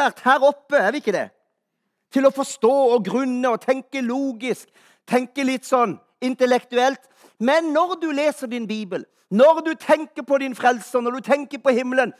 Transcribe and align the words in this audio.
opplært 0.00 0.20
her 0.24 0.44
oppe, 0.46 0.76
er 0.76 0.90
vi 0.92 1.00
ikke 1.00 1.12
det? 1.12 1.28
Til 2.12 2.26
å 2.26 2.34
forstå 2.34 2.72
og 2.94 3.04
grunne 3.04 3.52
og 3.52 3.60
tenke 3.60 4.00
logisk, 4.02 4.68
tenke 5.06 5.44
litt 5.44 5.66
sånn 5.68 5.98
intellektuelt. 6.24 7.00
Men 7.38 7.72
når 7.72 8.00
du 8.00 8.10
leser 8.12 8.46
din 8.46 8.66
bibel, 8.66 9.04
når 9.30 9.62
du 9.64 9.74
tenker 9.74 10.22
på 10.22 10.38
din 10.38 10.54
frelser, 10.54 11.00
når 11.00 11.18
du 11.18 11.20
tenker 11.20 11.58
på 11.58 11.70
himmelen 11.70 12.12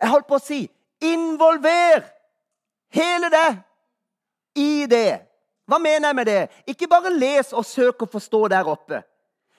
Jeg 0.00 0.10
holdt 0.10 0.26
på 0.26 0.36
å 0.36 0.42
si 0.42 0.68
involver 1.00 2.02
hele 2.90 3.28
det 3.30 3.50
i 4.56 4.86
det. 4.88 5.20
Hva 5.68 5.78
mener 5.78 6.08
jeg 6.08 6.16
med 6.16 6.26
det? 6.26 6.48
Ikke 6.66 6.88
bare 6.88 7.12
les 7.12 7.52
og 7.52 7.64
søk 7.64 8.02
å 8.02 8.08
forstå 8.10 8.48
der 8.48 8.66
oppe. 8.66 9.02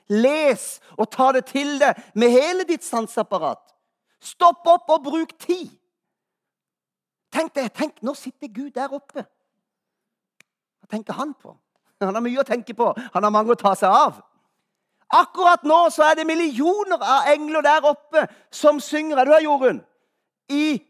Les 0.10 0.82
og 0.98 1.08
ta 1.12 1.32
det 1.32 1.46
til 1.54 1.78
deg 1.80 2.02
med 2.16 2.34
hele 2.34 2.66
ditt 2.68 2.84
sanseapparat. 2.84 3.62
Stopp 4.20 4.68
opp 4.68 4.90
og 4.90 5.06
bruk 5.06 5.38
tid. 5.40 5.72
Tenk 7.34 7.56
deg, 7.56 7.72
tenk, 7.74 8.02
Nå 8.06 8.14
sitter 8.18 8.48
Gud 8.54 8.72
der 8.76 8.94
oppe. 8.94 9.26
Hva 10.84 10.92
tenker 10.92 11.18
han 11.18 11.34
på? 11.34 11.56
Han 12.04 12.16
har 12.16 12.24
mye 12.26 12.42
å 12.42 12.48
tenke 12.48 12.76
på. 12.78 12.92
Han 13.14 13.26
har 13.26 13.34
mange 13.34 13.56
å 13.56 13.60
ta 13.60 13.74
seg 13.80 13.90
av. 13.90 14.22
Akkurat 15.14 15.62
nå 15.64 15.78
så 15.94 16.08
er 16.08 16.18
det 16.18 16.26
millioner 16.26 16.98
av 16.98 17.30
engler 17.30 17.62
der 17.62 17.86
oppe 17.86 18.26
som 18.52 18.80
synger. 18.82 19.22
Er 19.22 19.30
du 19.30 19.34
her, 19.36 19.46
Jorunn? 19.46 19.82
I 20.50 20.82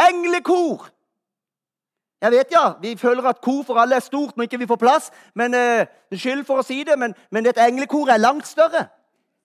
englekor. 0.00 0.86
Jeg 2.22 2.30
vet 2.30 2.52
ja, 2.54 2.74
Vi 2.80 2.96
føler 2.96 3.26
at 3.26 3.40
kor 3.42 3.64
for 3.66 3.80
alle 3.82 3.98
er 3.98 4.04
stort 4.04 4.36
når 4.36 4.46
ikke 4.46 4.62
vi 4.62 4.70
får 4.70 4.78
plass. 4.78 5.10
men 5.34 5.54
uh, 5.54 5.84
Skyld 6.14 6.44
for 6.46 6.62
å 6.62 6.66
si 6.66 6.84
det, 6.86 6.98
men, 6.98 7.14
men 7.30 7.46
et 7.46 7.58
englekor 7.58 8.08
er 8.08 8.22
langt 8.22 8.46
større. 8.46 8.86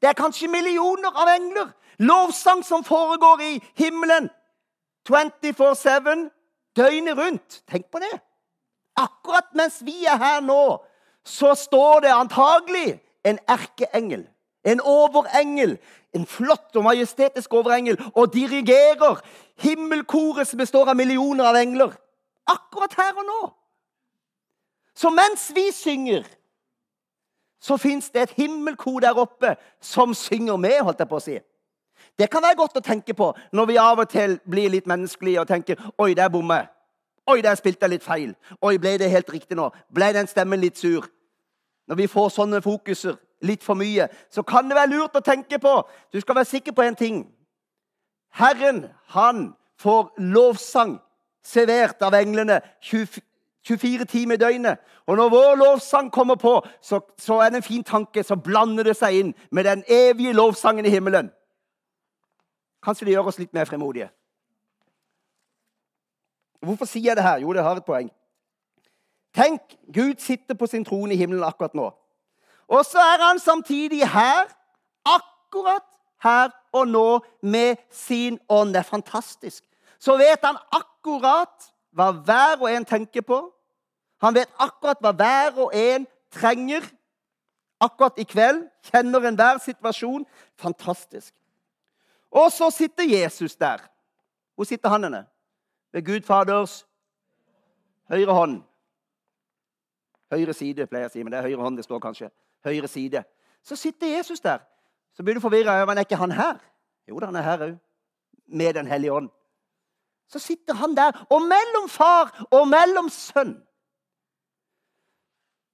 Det 0.01 0.09
er 0.09 0.17
kanskje 0.17 0.47
millioner 0.47 1.09
av 1.09 1.33
engler. 1.33 1.73
Lovsang 1.99 2.61
som 2.63 2.83
foregår 2.85 3.41
i 3.41 3.53
himmelen 3.81 4.29
24-7, 5.09 6.29
døgnet 6.77 7.17
rundt. 7.17 7.61
Tenk 7.69 7.89
på 7.91 7.99
det. 8.03 8.13
Akkurat 8.97 9.49
mens 9.57 9.81
vi 9.85 10.05
er 10.05 10.17
her 10.17 10.41
nå, 10.41 10.77
så 11.25 11.53
står 11.55 12.05
det 12.05 12.13
antagelig 12.15 12.99
en 13.25 13.39
erkeengel. 13.47 14.27
En 14.65 14.81
overengel. 14.81 15.77
En 16.15 16.25
flott 16.25 16.75
og 16.75 16.83
majestetisk 16.83 17.53
overengel. 17.53 17.99
Og 18.15 18.33
dirigerer 18.33 19.21
himmelkoret 19.61 20.47
som 20.47 20.57
består 20.57 20.89
av 20.89 20.95
millioner 20.95 21.45
av 21.45 21.59
engler. 21.59 21.93
Akkurat 22.47 22.95
her 22.97 23.13
og 23.17 23.27
nå. 23.27 23.41
Så 24.97 25.09
mens 25.13 25.51
vi 25.55 25.71
synger, 25.71 26.23
så 27.61 27.77
fins 27.77 28.09
det 28.09 28.21
et 28.21 28.33
himmelkor 28.37 28.99
der 28.99 29.17
oppe 29.17 29.55
som 29.81 30.13
synger 30.13 30.57
med, 30.57 30.79
holdt 30.81 31.03
jeg 31.03 31.09
på 31.09 31.19
å 31.19 31.21
si. 31.21 31.37
Det 32.19 32.29
kan 32.29 32.43
være 32.43 32.59
godt 32.59 32.79
å 32.79 32.85
tenke 32.85 33.13
på 33.13 33.31
når 33.53 33.69
vi 33.69 33.77
av 33.81 33.99
og 33.99 34.09
til 34.09 34.39
blir 34.49 34.71
litt 34.73 34.87
menneskelige 34.87 35.41
og 35.41 35.47
tenker 35.47 35.81
Oi, 35.97 36.13
der 36.13 36.29
bommer 36.33 36.63
jeg. 36.63 36.67
Oi, 37.27 37.41
der 37.43 37.55
spilte 37.59 37.85
jeg 37.85 37.97
litt 37.97 38.03
feil. 38.05 38.35
Oi, 38.61 38.77
ble 38.79 38.97
det 38.97 39.11
helt 39.11 39.31
riktig 39.33 39.57
nå? 39.59 39.69
Ble 39.93 40.13
den 40.15 40.29
stemmen 40.31 40.61
litt 40.63 40.77
sur? 40.79 41.09
Når 41.87 41.95
vi 41.99 42.07
får 42.07 42.29
sånne 42.35 42.61
fokuser 42.63 43.17
litt 43.43 43.63
for 43.63 43.77
mye, 43.79 44.07
så 44.31 44.43
kan 44.47 44.69
det 44.69 44.77
være 44.77 44.93
lurt 44.95 45.15
å 45.15 45.23
tenke 45.23 45.59
på 45.61 45.73
Du 46.13 46.19
skal 46.21 46.35
være 46.39 46.51
sikker 46.51 46.75
på 46.75 46.85
en 46.87 46.95
ting. 46.95 47.25
Herren, 48.33 48.87
han 49.13 49.53
får 49.79 50.11
lovsang 50.17 50.97
servert 51.45 52.01
av 52.03 52.15
englene 52.17 52.59
24 52.81 54.05
timer 54.05 54.35
i 54.35 54.41
døgnet. 54.41 54.79
Og 55.07 55.17
når 55.17 55.29
vår 55.31 55.55
lovsang 55.55 56.11
kommer 56.11 56.35
på, 56.35 56.59
så, 56.81 56.99
så, 57.17 57.39
er 57.39 57.49
det 57.49 57.61
en 57.61 57.63
fin 57.69 57.83
tanke. 57.83 58.23
Så 58.23 58.35
blander 58.35 58.83
det 58.83 58.97
seg 58.99 59.19
inn 59.19 59.33
med 59.51 59.65
den 59.65 59.83
evige 59.87 60.35
lovsangen 60.35 60.85
i 60.85 60.91
himmelen. 60.91 61.31
Kanskje 62.83 63.05
det 63.07 63.15
gjør 63.15 63.31
oss 63.31 63.39
litt 63.41 63.53
mer 63.53 63.65
fremodige. 63.65 64.09
Hvorfor 66.63 66.89
sier 66.89 67.11
jeg 67.11 67.17
det 67.17 67.25
her? 67.25 67.41
Jo, 67.43 67.53
det 67.53 67.63
har 67.63 67.79
et 67.79 67.85
poeng. 67.85 68.09
Tenk, 69.37 69.61
Gud 69.93 70.17
sitter 70.19 70.57
på 70.57 70.67
sin 70.67 70.85
trone 70.85 71.13
i 71.13 71.17
himmelen 71.19 71.45
akkurat 71.45 71.75
nå. 71.77 71.91
Og 72.67 72.85
så 72.85 72.99
er 72.99 73.21
han 73.21 73.39
samtidig 73.39 74.07
her, 74.09 74.49
akkurat 75.05 75.85
her 76.23 76.49
og 76.73 76.87
nå, 76.87 77.19
med 77.41 77.75
sin 77.91 78.39
ånd. 78.49 78.73
Det 78.73 78.81
er 78.81 78.89
fantastisk. 78.89 79.63
Så 79.99 80.17
vet 80.17 80.43
han 80.43 80.57
akkurat 80.73 81.71
hva 81.97 82.11
hver 82.11 82.61
og 82.61 82.69
en 82.71 82.85
tenker 82.85 83.21
på. 83.21 83.39
Han 84.21 84.35
vet 84.35 84.49
akkurat 84.59 85.01
hva 85.01 85.13
hver 85.13 85.61
og 85.67 85.73
en 85.77 86.07
trenger 86.33 86.85
akkurat 87.81 88.17
i 88.17 88.25
kveld. 88.25 88.65
Kjenner 88.89 89.29
enhver 89.29 89.61
situasjon. 89.61 90.25
Fantastisk. 90.57 91.33
Og 92.31 92.51
så 92.51 92.69
sitter 92.69 93.03
Jesus 93.03 93.55
der. 93.55 93.77
Hvor 94.55 94.63
sitter 94.63 94.89
han 94.89 95.03
henne? 95.03 95.25
Ved 95.93 96.05
Gud 96.05 96.21
Faders 96.21 96.87
høyre 98.09 98.33
hånd. 98.33 98.63
Høyre 100.31 100.53
side, 100.53 100.87
pleier 100.87 101.07
jeg 101.07 101.11
å 101.11 101.13
si, 101.13 101.23
men 101.23 101.31
det 101.31 101.39
er 101.39 101.47
høyre 101.47 101.63
hånd 101.63 101.77
det 101.79 101.85
står 101.87 102.01
kanskje. 102.03 102.29
Høyre 102.67 102.87
side. 102.91 103.23
Så 103.63 103.75
sitter 103.75 104.17
Jesus 104.17 104.41
der. 104.43 104.59
Så 105.15 105.23
blir 105.23 105.37
du 105.37 105.43
forvirra. 105.43 105.79
Men 105.85 105.97
er 105.97 106.07
ikke 106.07 106.19
han 106.19 106.35
her? 106.35 106.59
Jo 107.07 107.19
han 107.23 107.35
er 107.35 107.45
her 107.45 107.63
òg. 107.69 107.77
Med 108.47 108.73
Den 108.73 108.87
hellige 108.87 109.13
ånd. 109.13 109.29
Så 110.27 110.39
sitter 110.39 110.73
han 110.73 110.95
der, 110.95 111.25
og 111.29 111.41
mellom 111.41 111.87
far 111.89 112.47
og 112.51 112.67
mellom 112.67 113.09
sønn 113.09 113.55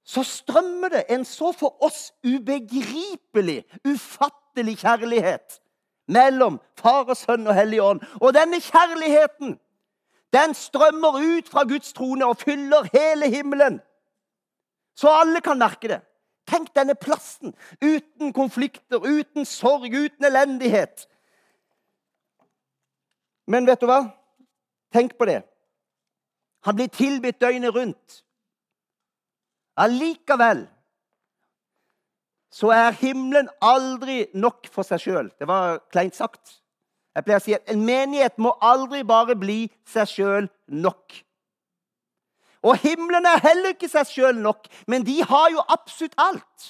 så 0.04 0.22
strømmer 0.22 0.88
det 0.92 1.04
en 1.08 1.24
så 1.24 1.52
for 1.56 1.84
oss 1.84 2.12
ubegripelig, 2.24 3.64
ufattelig 3.88 4.76
kjærlighet 4.78 5.60
mellom 6.06 6.60
far 6.78 7.08
og 7.08 7.16
sønn 7.16 7.46
og 7.46 7.54
Hellig 7.56 7.80
ånd. 7.82 8.02
Og 8.20 8.34
denne 8.34 8.60
kjærligheten, 8.60 9.58
den 10.34 10.54
strømmer 10.54 11.20
ut 11.20 11.48
fra 11.48 11.64
Guds 11.68 11.92
trone 11.92 12.26
og 12.26 12.36
fyller 12.36 12.88
hele 12.92 13.30
himmelen. 13.30 13.80
Så 14.96 15.10
alle 15.10 15.40
kan 15.40 15.58
merke 15.58 15.88
det. 15.88 16.00
Tenk 16.46 16.74
denne 16.76 16.94
plassen 16.94 17.54
uten 17.80 18.32
konflikter, 18.32 19.00
uten 19.00 19.44
sorg, 19.48 19.94
uten 19.94 20.24
elendighet. 20.24 21.06
Men 23.46 23.66
vet 23.66 23.80
du 23.80 23.88
hva? 23.88 24.02
Tenk 24.92 25.16
på 25.18 25.24
det. 25.28 25.40
Han 26.64 26.76
blir 26.76 26.88
tilbudt 26.92 27.40
døgnet 27.40 27.74
rundt. 27.74 28.20
Allikevel 29.76 30.66
så 32.54 32.70
er 32.70 32.94
himmelen 33.00 33.48
aldri 33.64 34.28
nok 34.38 34.68
for 34.70 34.86
seg 34.86 35.02
sjøl. 35.02 35.30
Det 35.40 35.48
var 35.50 35.80
kleint 35.90 36.14
sagt. 36.14 36.60
Jeg 37.14 37.26
pleier 37.26 37.40
å 37.40 37.44
si 37.44 37.54
at 37.56 37.70
En 37.70 37.82
menighet 37.82 38.38
må 38.38 38.52
aldri 38.62 39.02
bare 39.06 39.34
bli 39.38 39.64
seg 39.90 40.10
sjøl 40.10 40.46
nok. 40.70 41.16
Og 42.64 42.78
himmelen 42.80 43.26
er 43.26 43.42
heller 43.44 43.74
ikke 43.74 43.90
seg 43.90 44.06
sjøl 44.08 44.38
nok, 44.40 44.68
men 44.86 45.04
de 45.04 45.18
har 45.26 45.50
jo 45.52 45.64
absolutt 45.68 46.14
alt. 46.16 46.68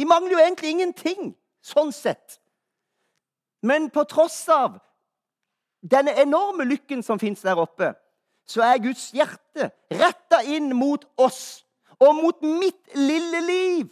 De 0.00 0.08
mangler 0.08 0.34
jo 0.34 0.40
egentlig 0.42 0.72
ingenting, 0.72 1.34
sånn 1.62 1.92
sett. 1.94 2.40
Men 3.62 3.90
på 3.94 4.02
tross 4.10 4.40
av 4.50 4.80
denne 5.82 6.16
enorme 6.18 6.64
lykken 6.66 7.04
som 7.04 7.20
fins 7.20 7.44
der 7.44 7.60
oppe, 7.60 7.92
så 8.48 8.64
er 8.66 8.80
Guds 8.82 9.10
hjerte 9.14 9.68
retta 9.92 10.40
inn 10.48 10.72
mot 10.74 11.04
oss 11.20 11.61
og 12.02 12.14
mot 12.18 12.42
mitt 12.42 12.96
lille 12.98 13.40
liv. 13.46 13.90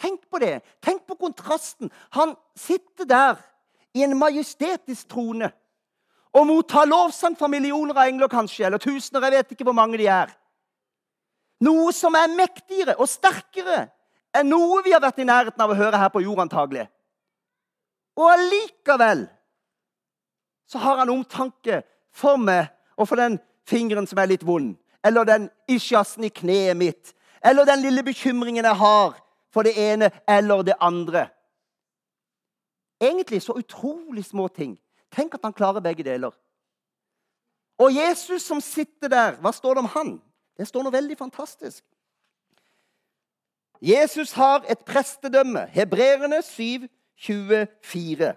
Tenk 0.00 0.22
på 0.30 0.40
det. 0.40 0.60
Tenk 0.80 1.04
på 1.08 1.16
kontrasten. 1.20 1.90
Han 2.16 2.34
sitter 2.56 3.04
der 3.04 3.40
i 3.94 4.04
en 4.06 4.16
majestetisk 4.18 5.10
trone 5.10 5.50
og 6.30 6.46
mottar 6.46 6.86
lovsang 6.86 7.34
fra 7.38 7.48
millioner 7.50 7.96
av 7.96 8.06
engler, 8.06 8.30
kanskje, 8.30 8.68
eller 8.68 8.78
tusener. 8.78 9.26
Jeg 9.26 9.32
vet 9.32 9.56
ikke 9.56 9.66
hvor 9.66 9.76
mange 9.76 9.98
de 9.98 10.06
er. 10.06 10.30
Noe 11.66 11.90
som 11.92 12.14
er 12.16 12.30
mektigere 12.32 12.94
og 12.96 13.10
sterkere 13.10 13.88
enn 14.36 14.48
noe 14.48 14.78
vi 14.86 14.94
har 14.94 15.02
vært 15.02 15.18
i 15.20 15.26
nærheten 15.26 15.60
av 15.60 15.72
å 15.72 15.76
høre 15.76 15.98
her 15.98 16.12
på 16.14 16.22
jord, 16.22 16.38
antagelig. 16.46 16.86
Og 18.16 18.30
allikevel 18.30 19.26
så 20.70 20.78
har 20.78 21.02
han 21.02 21.10
omtanke 21.10 21.82
for 22.14 22.38
meg 22.38 22.70
og 22.96 23.08
for 23.10 23.18
den 23.18 23.40
fingeren 23.66 24.06
som 24.06 24.20
er 24.22 24.30
litt 24.30 24.46
vond, 24.46 24.76
eller 25.04 25.24
den 25.24 25.48
isjasen 25.68 26.24
i 26.24 26.28
kneet 26.28 26.76
mitt, 26.76 27.14
eller 27.44 27.64
den 27.64 27.82
lille 27.82 28.02
bekymringen 28.02 28.64
jeg 28.64 28.76
har 28.76 29.16
for 29.52 29.66
det 29.66 29.74
ene 29.78 30.10
eller 30.28 30.62
det 30.62 30.76
andre. 30.80 31.28
Egentlig 33.00 33.42
så 33.42 33.56
utrolig 33.56 34.24
små 34.24 34.48
ting 34.48 34.76
Tenk 35.10 35.34
at 35.34 35.42
han 35.42 35.52
klarer 35.52 35.82
begge 35.82 36.04
deler. 36.06 36.30
Og 37.80 37.94
Jesus 37.94 38.44
som 38.46 38.60
sitter 38.60 39.08
der, 39.10 39.38
hva 39.40 39.52
står 39.52 39.74
det 39.74 39.82
om 39.84 39.90
han? 39.94 40.12
Det 40.58 40.68
står 40.68 40.84
noe 40.84 40.94
veldig 40.94 41.16
fantastisk. 41.18 41.82
Jesus 43.80 44.34
har 44.36 44.66
et 44.68 44.82
prestedømme. 44.84 45.64
Hebreerne 45.72 46.42
7, 46.44 46.86
24. 47.16 48.34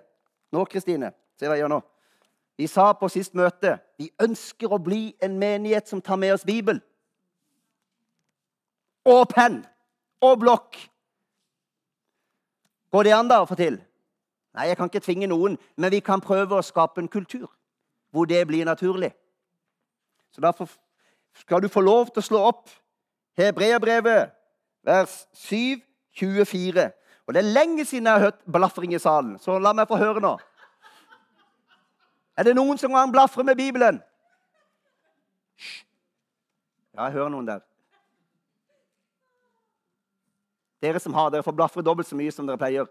Nå, 0.55 0.65
Kristine, 0.71 1.11
se 1.35 1.49
hva 1.49 1.57
jeg 1.57 1.65
gjør 1.65 1.75
nå. 1.75 1.81
Vi 2.57 2.67
sa 2.69 2.91
på 2.93 3.09
sist 3.09 3.33
møte 3.33 3.77
vi 3.97 4.11
ønsker 4.21 4.71
å 4.71 4.81
bli 4.81 5.13
en 5.23 5.37
menighet 5.39 5.89
som 5.89 6.01
tar 6.01 6.19
med 6.21 6.35
oss 6.35 6.45
Bibel. 6.45 6.81
Og 9.05 9.25
penn. 9.31 9.63
Og 10.23 10.37
blokk. 10.39 10.77
Går 12.93 13.03
det 13.03 13.15
an 13.15 13.31
da 13.31 13.41
å 13.43 13.49
få 13.49 13.57
til? 13.59 13.79
Nei, 14.53 14.67
jeg 14.69 14.77
kan 14.77 14.89
ikke 14.89 15.01
tvinge 15.01 15.27
noen, 15.27 15.57
men 15.75 15.91
vi 15.91 15.99
kan 16.05 16.21
prøve 16.21 16.59
å 16.59 16.65
skape 16.65 17.01
en 17.01 17.11
kultur. 17.11 17.49
hvor 18.13 18.25
det 18.25 18.47
blir 18.47 18.65
naturlig. 18.65 19.09
Så 20.31 20.41
derfor 20.41 20.69
skal 21.33 21.61
du 21.61 21.67
få 21.67 21.81
lov 21.81 22.11
til 22.13 22.21
å 22.21 22.25
slå 22.25 22.41
opp 22.45 22.69
Hebreabrevet, 23.37 24.29
vers 24.85 25.15
7, 25.33 25.81
24. 26.13 26.91
Og 27.25 27.33
det 27.33 27.41
er 27.41 27.53
lenge 27.55 27.85
siden 27.85 28.05
jeg 28.05 28.13
har 28.13 28.27
hørt 28.27 28.45
blafring 28.45 28.93
i 28.93 28.99
salen, 29.01 29.39
så 29.39 29.57
la 29.57 29.73
meg 29.73 29.89
få 29.89 29.97
høre 29.97 30.21
nå. 30.21 30.35
Er 32.37 32.47
det 32.47 32.55
noen 32.57 32.79
som 32.81 32.93
kan 32.93 33.11
blafre 33.13 33.43
med 33.45 33.57
Bibelen? 33.57 34.01
Ja, 36.93 37.05
jeg 37.05 37.15
hører 37.17 37.29
noen 37.33 37.47
der. 37.47 37.61
Dere 40.83 40.99
som 40.99 41.13
har, 41.15 41.29
dere 41.31 41.45
får 41.45 41.55
blafre 41.55 41.83
dobbelt 41.85 42.09
så 42.09 42.17
mye 42.17 42.31
som 42.33 42.47
dere 42.47 42.59
pleier. 42.59 42.89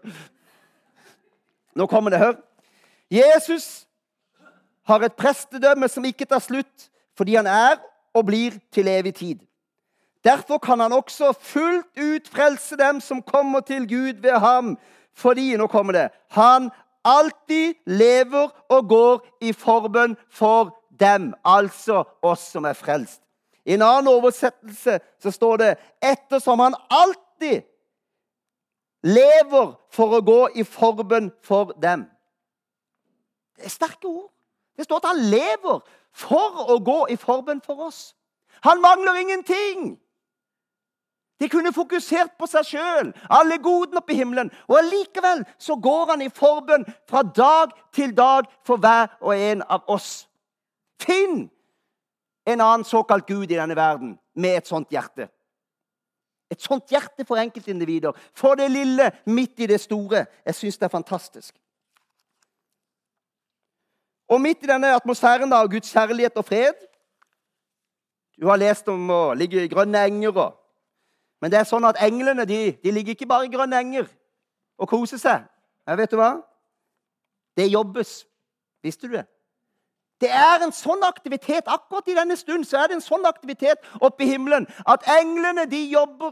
Nå 1.75 1.87
kommer 1.87 2.13
det, 2.13 2.19
hør. 2.19 2.37
Jesus 3.11 3.85
har 4.89 5.03
et 5.05 5.15
prestedømme 5.15 5.87
som 5.91 6.05
ikke 6.05 6.25
tar 6.25 6.41
slutt, 6.43 6.89
fordi 7.17 7.35
han 7.37 7.47
er 7.47 7.77
og 8.13 8.25
blir 8.25 8.57
til 8.73 8.87
evig 8.89 9.13
tid. 9.15 9.43
Derfor 10.23 10.57
kan 10.57 10.79
han 10.79 10.93
også 10.95 11.33
fullt 11.35 11.99
ut 11.99 12.29
frelse 12.31 12.77
dem 12.79 13.01
som 13.03 13.21
kommer 13.21 13.59
til 13.59 13.87
Gud 13.87 14.21
ved 14.23 14.39
ham, 14.39 14.77
fordi 15.13 15.51
nå 15.57 15.67
kommer 15.67 15.93
det, 15.93 16.07
han 16.31 16.71
alltid 17.03 17.73
lever 17.85 18.49
og 18.69 18.89
går 18.89 19.27
i 19.41 19.53
forbønn 19.53 20.15
for 20.29 20.71
dem, 20.99 21.33
altså 21.45 22.03
oss 22.21 22.51
som 22.53 22.65
er 22.65 22.73
frelst. 22.73 23.21
I 23.65 23.77
en 23.77 23.81
annen 23.81 24.11
oversettelse 24.11 24.99
så 25.19 25.31
står 25.31 25.57
det 25.57 25.77
'ettersom 26.01 26.59
han 26.59 26.75
alltid 26.89 27.63
lever 29.03 29.73
for 29.89 30.17
å 30.17 30.21
gå 30.21 30.47
i 30.55 30.63
forbønn 30.63 31.31
for 31.43 31.65
dem'. 31.65 32.09
Det 33.55 33.65
er 33.65 33.69
sterke 33.69 34.07
ord. 34.07 34.31
Det 34.77 34.83
står 34.83 34.95
at 34.95 35.05
han 35.05 35.19
lever 35.19 35.79
for 36.11 36.71
å 36.73 36.79
gå 36.79 37.05
i 37.09 37.15
forbønn 37.15 37.61
for 37.61 37.87
oss. 37.87 38.15
Han 38.63 38.81
mangler 38.81 39.13
ingenting. 39.13 39.99
De 41.43 41.49
kunne 41.51 41.73
fokusert 41.75 42.37
på 42.39 42.47
seg 42.47 42.63
sjøl, 42.69 43.09
alle 43.27 43.57
godene 43.59 43.99
oppe 43.99 44.13
i 44.13 44.19
himmelen. 44.21 44.47
Og 44.69 44.77
allikevel 44.79 45.41
så 45.59 45.75
går 45.75 46.13
han 46.13 46.21
i 46.23 46.29
forbønn 46.31 46.85
fra 47.09 47.19
dag 47.27 47.73
til 47.91 48.13
dag 48.15 48.47
for 48.63 48.79
hver 48.79 49.09
og 49.19 49.35
en 49.35 49.65
av 49.67 49.83
oss. 49.91 50.23
Finn 51.03 51.49
en 52.47 52.63
annen 52.63 52.87
såkalt 52.87 53.27
gud 53.27 53.51
i 53.51 53.59
denne 53.59 53.75
verden 53.75 54.15
med 54.39 54.61
et 54.61 54.71
sånt 54.71 54.95
hjerte. 54.95 55.27
Et 56.47 56.63
sånt 56.63 56.87
hjerte 56.87 57.27
for 57.27 57.43
enkeltindivider. 57.43 58.15
For 58.31 58.55
det 58.55 58.71
lille 58.71 59.11
midt 59.27 59.59
i 59.59 59.67
det 59.67 59.81
store. 59.83 60.23
Jeg 60.45 60.55
syns 60.61 60.79
det 60.79 60.87
er 60.87 60.95
fantastisk. 60.95 61.55
Og 64.31 64.39
midt 64.41 64.63
i 64.63 64.71
denne 64.71 64.95
atmosfæren 64.95 65.51
av 65.51 65.67
Guds 65.67 65.91
kjærlighet 65.91 66.39
og 66.39 66.45
fred 66.47 66.89
Du 68.39 68.47
har 68.47 68.57
lest 68.57 68.87
om 68.87 69.09
å 69.11 69.23
ligge 69.35 69.59
i 69.59 69.67
grønne 69.67 70.07
enger 70.07 70.37
og 70.39 70.62
men 71.43 71.51
det 71.51 71.57
er 71.59 71.65
sånn 71.67 71.83
at 71.83 71.97
englene 71.99 72.45
de, 72.47 72.57
de 72.79 72.91
ligger 72.95 73.17
ikke 73.17 73.27
bare 73.27 73.49
i 73.49 73.51
grønne 73.51 73.75
enger 73.75 74.05
og 74.79 74.87
koser 74.87 75.19
seg. 75.19 75.41
Ja, 75.83 75.97
vet 75.99 76.13
du 76.13 76.15
hva? 76.15 76.37
Det 77.59 77.65
jobbes. 77.67 78.21
Visste 78.79 79.09
du 79.09 79.17
det? 79.17 79.25
Det 80.23 80.29
er 80.31 80.63
en 80.63 80.71
sånn 80.71 81.03
aktivitet 81.03 81.67
akkurat 81.67 82.07
i 82.07 82.15
denne 82.15 82.37
stund 82.39 82.63
så 82.63 82.79
er 82.79 82.87
det 82.87 82.95
en 82.95 83.03
sånn 83.03 83.27
aktivitet 83.27 83.83
oppe 83.99 84.23
i 84.23 84.29
himmelen 84.29 84.69
at 84.87 85.03
englene 85.17 85.65
de 85.67 85.81
jobber. 85.91 86.31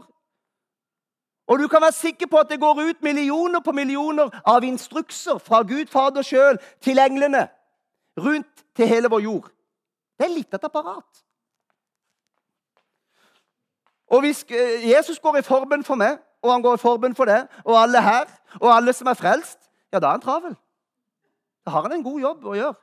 Og 1.44 1.60
du 1.60 1.66
kan 1.68 1.84
være 1.84 1.98
sikker 1.98 2.30
på 2.32 2.40
at 2.40 2.48
det 2.48 2.62
går 2.62 2.80
ut 2.80 3.04
millioner 3.04 3.60
på 3.60 3.74
millioner 3.76 4.32
av 4.48 4.64
instrukser 4.64 5.42
fra 5.44 5.60
Gud 5.60 5.92
Fader 5.92 6.24
sjøl 6.24 6.56
til 6.80 7.02
englene 7.04 7.50
rundt 8.16 8.64
til 8.72 8.88
hele 8.88 9.12
vår 9.12 9.26
jord. 9.28 9.52
Det 10.16 10.24
er 10.30 10.34
litt 10.38 10.56
av 10.56 10.62
et 10.62 10.70
apparat. 10.72 11.24
Og 14.12 14.20
hvis 14.20 14.44
Jesus 14.84 15.18
går 15.18 15.40
i 15.40 15.46
forbønn 15.46 15.84
for 15.84 15.96
meg, 15.96 16.18
og 16.42 16.52
han 16.52 16.62
går 16.62 16.76
i 16.76 16.82
forbønn 16.82 17.14
for 17.16 17.30
deg, 17.30 17.46
og 17.64 17.78
alle 17.80 18.02
her, 18.02 18.28
og 18.60 18.68
alle 18.74 18.92
som 18.92 19.08
er 19.08 19.16
frelst, 19.16 19.70
ja, 19.92 20.00
da 20.00 20.10
er 20.10 20.18
han 20.18 20.24
travel. 20.24 20.56
Da 21.64 21.72
har 21.72 21.86
han 21.86 21.94
en 21.96 22.04
god 22.04 22.20
jobb 22.20 22.44
å 22.44 22.56
gjøre. 22.58 22.74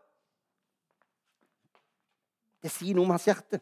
Det 2.64 2.72
sier 2.74 2.96
noe 2.96 3.06
om 3.06 3.14
hans 3.14 3.28
hjerte. 3.28 3.62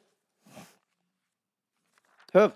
Hør. 2.33 2.53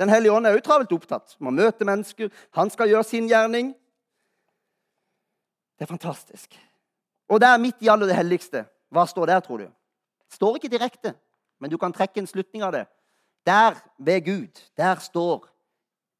Den 0.00 0.10
hellige 0.10 0.34
ånd 0.34 0.46
er 0.46 0.56
også 0.56 0.66
travelt 0.66 0.92
opptatt 0.96 1.36
med 1.38 1.52
å 1.52 1.56
møte 1.62 1.86
mennesker. 1.86 2.30
Han 2.58 2.70
skal 2.72 2.90
gjøre 2.90 3.06
sin 3.06 3.28
gjerning. 3.30 3.70
Det 5.78 5.86
er 5.86 5.90
fantastisk. 5.90 6.58
Og 7.30 7.40
der 7.40 7.60
midt 7.62 7.82
i 7.82 7.90
aller 7.90 8.10
det 8.10 8.18
helligste, 8.18 8.64
hva 8.94 9.06
står 9.10 9.30
der, 9.30 9.42
tror 9.42 9.62
du? 9.62 9.68
Det 10.26 10.36
står 10.38 10.58
ikke 10.58 10.72
direkte, 10.72 11.14
men 11.62 11.70
du 11.70 11.78
kan 11.78 11.94
trekke 11.94 12.20
en 12.20 12.30
slutning 12.30 12.66
av 12.66 12.74
det. 12.74 12.84
Der 13.46 13.74
ved 13.98 14.24
Gud, 14.24 14.70
der 14.76 14.94
står 14.94 15.48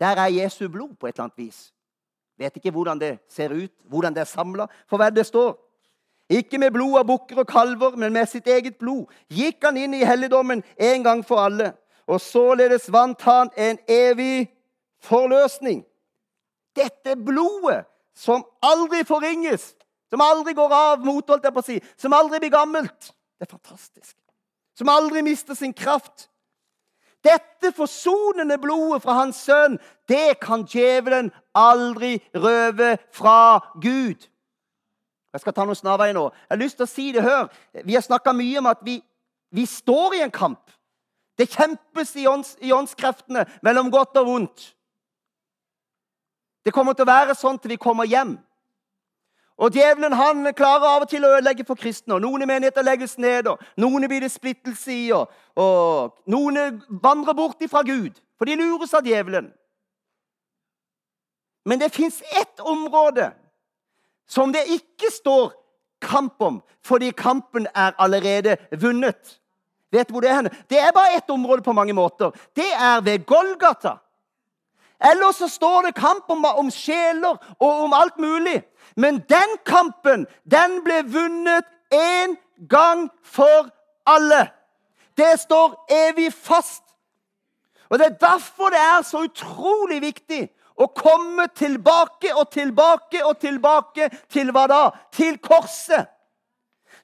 Der 0.01 0.07
er 0.07 0.27
Jesu 0.27 0.69
blod 0.69 0.95
på 1.01 1.07
et 1.07 1.15
eller 1.15 1.25
annet 1.25 1.39
vis. 1.39 1.75
Vet 2.39 2.57
ikke 2.57 2.71
hvordan 2.71 2.99
det 3.01 3.19
ser 3.29 3.53
ut, 3.53 3.71
hvordan 3.89 4.15
det 4.15 4.21
er 4.21 4.25
samla. 4.25 4.67
For 4.89 4.97
hva 4.97 5.11
det 5.11 5.27
står? 5.27 5.55
Ikke 6.31 6.59
med 6.59 6.71
blod 6.71 6.99
av 6.99 7.07
bukker 7.07 7.39
og 7.39 7.47
kalver, 7.47 7.97
men 7.97 8.13
med 8.13 8.27
sitt 8.27 8.47
eget 8.49 8.77
blod 8.81 9.13
gikk 9.31 9.65
han 9.65 9.77
inn 9.77 9.95
i 9.95 10.05
helligdommen 10.05 10.65
en 10.77 11.05
gang 11.05 11.25
for 11.25 11.45
alle. 11.45 11.73
Og 12.07 12.21
således 12.21 12.91
vant 12.93 13.23
han 13.23 13.51
en 13.57 13.79
evig 13.89 14.51
forløsning. 15.05 15.85
Dette 16.77 17.17
blodet 17.17 17.85
som 18.15 18.45
aldri 18.63 19.05
forringes, 19.07 19.75
som 20.11 20.23
aldri 20.23 20.55
går 20.55 20.73
av 20.75 21.05
mot, 21.05 21.29
holdt 21.29 21.45
jeg 21.45 21.55
på 21.55 21.63
å 21.63 21.67
si, 21.67 21.81
som 21.97 22.15
aldri 22.17 22.41
blir 22.43 22.55
gammelt. 22.55 23.13
Det 23.39 23.47
er 23.47 23.51
fantastisk. 23.51 24.17
Som 24.75 24.91
aldri 24.91 25.23
mister 25.23 25.55
sin 25.55 25.75
kraft. 25.75 26.29
Dette 27.25 27.73
forsonende 27.73 28.59
blodet 28.61 29.03
fra 29.03 29.17
hans 29.23 29.41
sønn, 29.47 29.79
det 30.09 30.39
kan 30.45 30.67
djevelen 30.69 31.31
aldri 31.57 32.19
røve 32.35 32.97
fra 33.13 33.59
Gud. 33.81 34.29
Jeg 35.35 35.43
skal 35.43 35.55
ta 35.57 35.65
noen 35.67 35.79
snarveier 35.79 36.15
nå. 36.15 36.29
Jeg 36.31 36.53
har 36.53 36.61
lyst 36.61 36.79
til 36.79 36.87
å 36.87 36.91
si 36.93 37.09
det, 37.17 37.25
hør. 37.25 37.49
Vi 37.83 37.97
har 37.97 38.05
snakka 38.05 38.35
mye 38.37 38.61
om 38.61 38.69
at 38.71 38.85
vi, 38.87 39.01
vi, 39.51 39.65
står 39.67 40.19
i 40.19 40.23
en 40.27 40.35
kamp. 40.35 40.71
Det 41.35 41.49
kjempes 41.51 42.13
i, 42.21 42.29
ånds, 42.31 42.53
i 42.63 42.71
åndskreftene 42.73 43.43
mellom 43.67 43.91
godt 43.91 44.21
og 44.21 44.29
vondt. 44.29 44.69
Det 46.65 46.73
kommer 46.73 46.95
til 46.95 47.03
å 47.03 47.11
være 47.11 47.35
sånn 47.35 47.59
til 47.59 47.75
vi 47.75 47.81
kommer 47.81 48.07
hjem. 48.07 48.37
Og 49.59 49.71
Djevelen 49.71 50.13
han 50.19 50.49
klarer 50.57 50.97
av 50.97 51.05
og 51.05 51.11
til 51.11 51.25
å 51.25 51.37
ødelegge 51.37 51.67
for 51.67 51.79
kristne. 51.79 52.17
og 52.17 52.23
Noen 52.25 52.43
i 52.43 52.49
menigheter 52.51 52.83
legges 52.83 53.19
ned, 53.19 53.47
og 53.47 53.61
noen 53.79 54.09
blir 54.11 54.25
det 54.25 54.33
splittelse 54.35 54.93
i. 54.93 55.05
Og, 55.15 55.31
og 55.55 56.17
noen 56.27 56.81
vandrer 57.03 57.37
bort 57.39 57.63
ifra 57.63 57.85
Gud, 57.87 58.19
for 58.39 58.51
de 58.51 58.59
lures 58.59 58.95
av 58.95 59.07
djevelen. 59.07 59.53
Men 61.65 61.81
det 61.81 61.95
fins 61.95 62.23
ett 62.41 62.61
område 62.61 63.31
som 64.29 64.53
det 64.53 64.67
ikke 64.69 65.13
står 65.13 65.53
kamp 66.03 66.43
om, 66.43 66.61
fordi 66.85 67.13
kampen 67.17 67.67
er 67.75 67.95
allerede 67.99 68.57
vunnet. 68.81 69.41
Vet 69.93 70.09
du 70.09 70.13
hvor 70.13 70.21
Det 70.21 70.31
er 70.31 70.41
henne? 70.41 70.57
Det 70.69 70.79
er 70.79 70.93
bare 70.93 71.17
ett 71.17 71.31
område 71.31 71.63
på 71.63 71.73
mange 71.73 71.93
måter. 71.93 72.35
Det 72.57 72.73
er 72.73 73.01
ved 73.01 73.27
Golgata. 73.27 74.01
Ellers 75.05 75.37
så 75.37 75.49
står 75.49 75.83
det 75.83 75.95
kamp 75.95 76.31
om, 76.33 76.45
om 76.45 76.71
sjeler 76.71 77.37
og 77.59 77.85
om 77.85 77.93
alt 77.93 78.19
mulig. 78.19 78.63
Men 78.97 79.21
den 79.29 79.57
kampen, 79.67 80.27
den 80.45 80.81
ble 80.85 81.03
vunnet 81.13 81.67
én 81.93 82.37
gang 82.69 83.11
for 83.23 83.69
alle. 84.07 84.49
Det 85.17 85.41
står 85.41 85.77
evig 85.91 86.33
fast. 86.33 86.83
Og 87.91 87.99
Det 87.99 88.07
er 88.07 88.19
derfor 88.21 88.71
det 88.71 88.81
er 88.81 89.03
så 89.03 89.25
utrolig 89.25 90.01
viktig 90.03 90.49
å 90.81 90.87
komme 90.87 91.47
tilbake 91.55 92.33
og 92.35 92.51
tilbake 92.51 93.21
og 93.25 93.39
tilbake 93.39 94.09
til 94.33 94.51
hva 94.51 94.67
da? 94.67 94.83
Til 95.13 95.39
korset. 95.39 96.09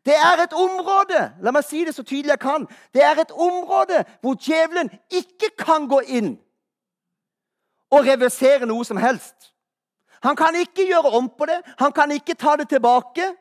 Det 0.04 0.16
er 0.16 0.42
et 0.42 0.52
område 0.57 1.21
la 1.45 1.52
meg 1.52 1.64
si 1.64 1.85
det 1.85 1.95
så 1.95 2.02
tydelig 2.02 2.33
jeg 2.33 2.40
kan, 2.40 2.64
det 2.95 3.02
er 3.04 3.21
et 3.21 3.30
område 3.30 4.00
hvor 4.25 4.38
djevelen 4.40 4.88
ikke 5.12 5.52
kan 5.61 5.85
gå 5.90 6.00
inn 6.09 6.38
og 7.91 8.07
reversere 8.07 8.67
noe 8.67 8.85
som 8.85 8.97
helst. 8.97 9.53
Han 10.23 10.37
kan 10.37 10.55
ikke 10.55 10.87
gjøre 10.87 11.15
om 11.17 11.29
på 11.29 11.49
det, 11.49 11.61
han 11.79 11.93
kan 11.93 12.11
ikke 12.13 12.35
ta 12.35 12.57
det 12.57 12.69
tilbake. 12.69 13.33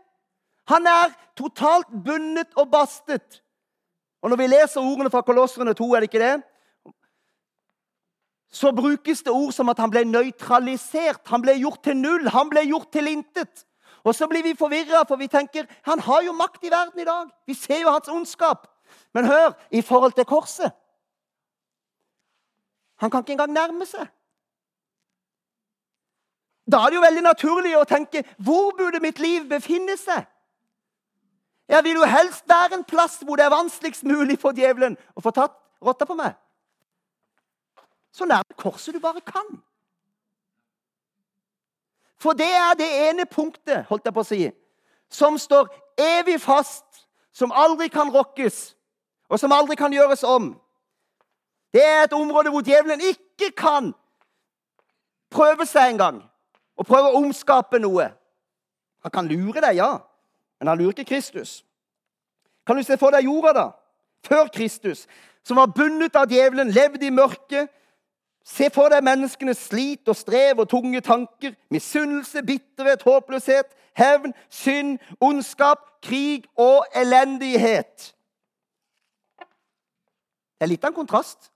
Han 0.69 0.87
er 0.87 1.11
totalt 1.37 1.89
bundet 2.05 2.53
og 2.55 2.71
bastet. 2.71 3.41
Og 4.21 4.29
Når 4.29 4.37
vi 4.37 4.47
leser 4.47 4.81
ordene 4.81 5.09
fra 5.09 5.21
Kolosserne 5.21 5.73
2, 5.73 5.93
er 5.93 5.99
det 5.99 6.09
ikke 6.13 6.25
det? 6.25 6.43
så 8.51 8.71
brukes 8.71 9.21
det 9.21 9.31
ord 9.31 9.51
som 9.53 9.69
at 9.69 9.79
han 9.79 9.91
ble 9.93 10.03
nøytralisert. 10.09 11.21
Han 11.29 11.41
ble 11.41 11.53
gjort 11.59 11.83
til 11.85 11.97
null. 11.97 12.29
Han 12.33 12.49
ble 12.49 12.65
gjort 12.65 12.89
til 12.91 13.07
intet. 13.11 13.65
Og 14.03 14.15
så 14.15 14.27
blir 14.27 14.43
vi 14.43 14.55
forvirra, 14.57 15.03
for 15.07 15.19
vi 15.21 15.27
tenker 15.27 15.67
han 15.85 15.99
har 15.99 16.23
jo 16.25 16.33
makt 16.33 16.63
i 16.65 16.71
verden 16.71 17.01
i 17.01 17.05
dag. 17.05 17.29
Vi 17.45 17.53
ser 17.53 17.83
jo 17.83 17.93
hans 17.93 18.09
ondskap. 18.09 18.67
Men 19.13 19.25
hør, 19.25 19.53
i 19.71 19.81
forhold 19.81 20.11
til 20.11 20.25
korset 20.25 20.71
Han 22.99 23.11
kan 23.11 23.21
ikke 23.21 23.31
engang 23.31 23.53
nærme 23.53 23.85
seg. 23.85 24.09
Da 26.71 26.77
er 26.77 26.91
det 26.91 26.99
jo 26.99 27.05
veldig 27.05 27.23
naturlig 27.25 27.71
å 27.77 27.87
tenke 27.87 28.21
hvor 28.37 28.75
burde 28.77 29.01
mitt 29.01 29.19
liv 29.19 29.47
befinne 29.49 29.95
seg? 29.97 30.27
Jeg 31.69 31.83
vil 31.85 31.99
jo 32.01 32.05
helst 32.09 32.45
være 32.49 32.79
en 32.79 32.85
plass 32.85 33.19
hvor 33.21 33.37
det 33.37 33.45
er 33.45 33.53
vanskeligst 33.53 34.05
mulig 34.05 34.39
for 34.41 34.57
djevelen 34.57 34.97
å 35.17 35.21
få 35.21 35.33
tatt 35.33 35.55
rotta 35.85 36.05
på 36.05 36.17
meg. 36.17 36.33
Så 38.11 38.25
nærme 38.25 38.57
korset 38.57 38.93
du 38.93 38.99
bare 38.99 39.21
kan. 39.21 39.59
For 42.19 42.33
det 42.33 42.49
er 42.51 42.73
det 42.77 42.89
ene 43.09 43.25
punktet 43.29 43.85
holdt 43.89 44.05
jeg 44.05 44.13
på 44.13 44.25
å 44.25 44.27
si, 44.27 44.41
som 45.09 45.37
står 45.39 45.69
evig 45.97 46.39
fast, 46.41 47.05
som 47.31 47.53
aldri 47.55 47.87
kan 47.89 48.09
rokkes, 48.11 48.73
og 49.29 49.39
som 49.39 49.53
aldri 49.55 49.77
kan 49.79 49.93
gjøres 49.93 50.25
om. 50.27 50.51
Det 51.73 51.85
er 51.85 52.03
et 52.03 52.17
område 52.17 52.51
hvor 52.51 52.65
djevelen 52.65 53.01
ikke 53.13 53.53
kan 53.55 53.93
prøve 55.31 55.65
seg 55.69 55.93
engang 55.93 56.23
og 56.79 56.87
prøve 56.87 57.11
å 57.11 57.19
omskape 57.19 57.81
noe. 57.83 58.07
Han 59.03 59.13
kan 59.13 59.27
lure 59.27 59.61
deg, 59.63 59.79
ja, 59.79 59.97
men 60.59 60.71
han 60.71 60.79
lurer 60.79 60.95
ikke 60.95 61.11
Kristus. 61.11 61.59
Kan 62.67 62.79
du 62.79 62.83
se 62.83 62.97
for 62.99 63.11
deg 63.15 63.27
jorda, 63.27 63.53
da? 63.55 63.67
Før 64.23 64.47
Kristus, 64.51 65.05
som 65.47 65.59
var 65.59 65.71
bundet 65.75 66.15
av 66.19 66.31
djevelen, 66.31 66.71
levde 66.75 67.07
i 67.07 67.13
mørket, 67.13 67.71
Se 68.49 68.69
for 68.73 68.89
deg 68.89 69.05
menneskenes 69.05 69.59
slit 69.67 70.09
og 70.09 70.17
strev 70.17 70.63
og 70.63 70.69
tunge 70.71 71.01
tanker, 71.05 71.53
misunnelse, 71.69 72.41
bitterhet, 72.41 73.03
håpløshet, 73.05 73.75
hevn, 73.93 74.33
synd, 74.49 74.97
ondskap, 75.21 75.83
krig 76.01 76.47
og 76.57 76.87
elendighet. 76.97 78.09
Det 80.57 80.65
er 80.65 80.71
litt 80.71 80.83
av 80.83 80.89
en 80.91 80.97
kontrast. 80.97 81.51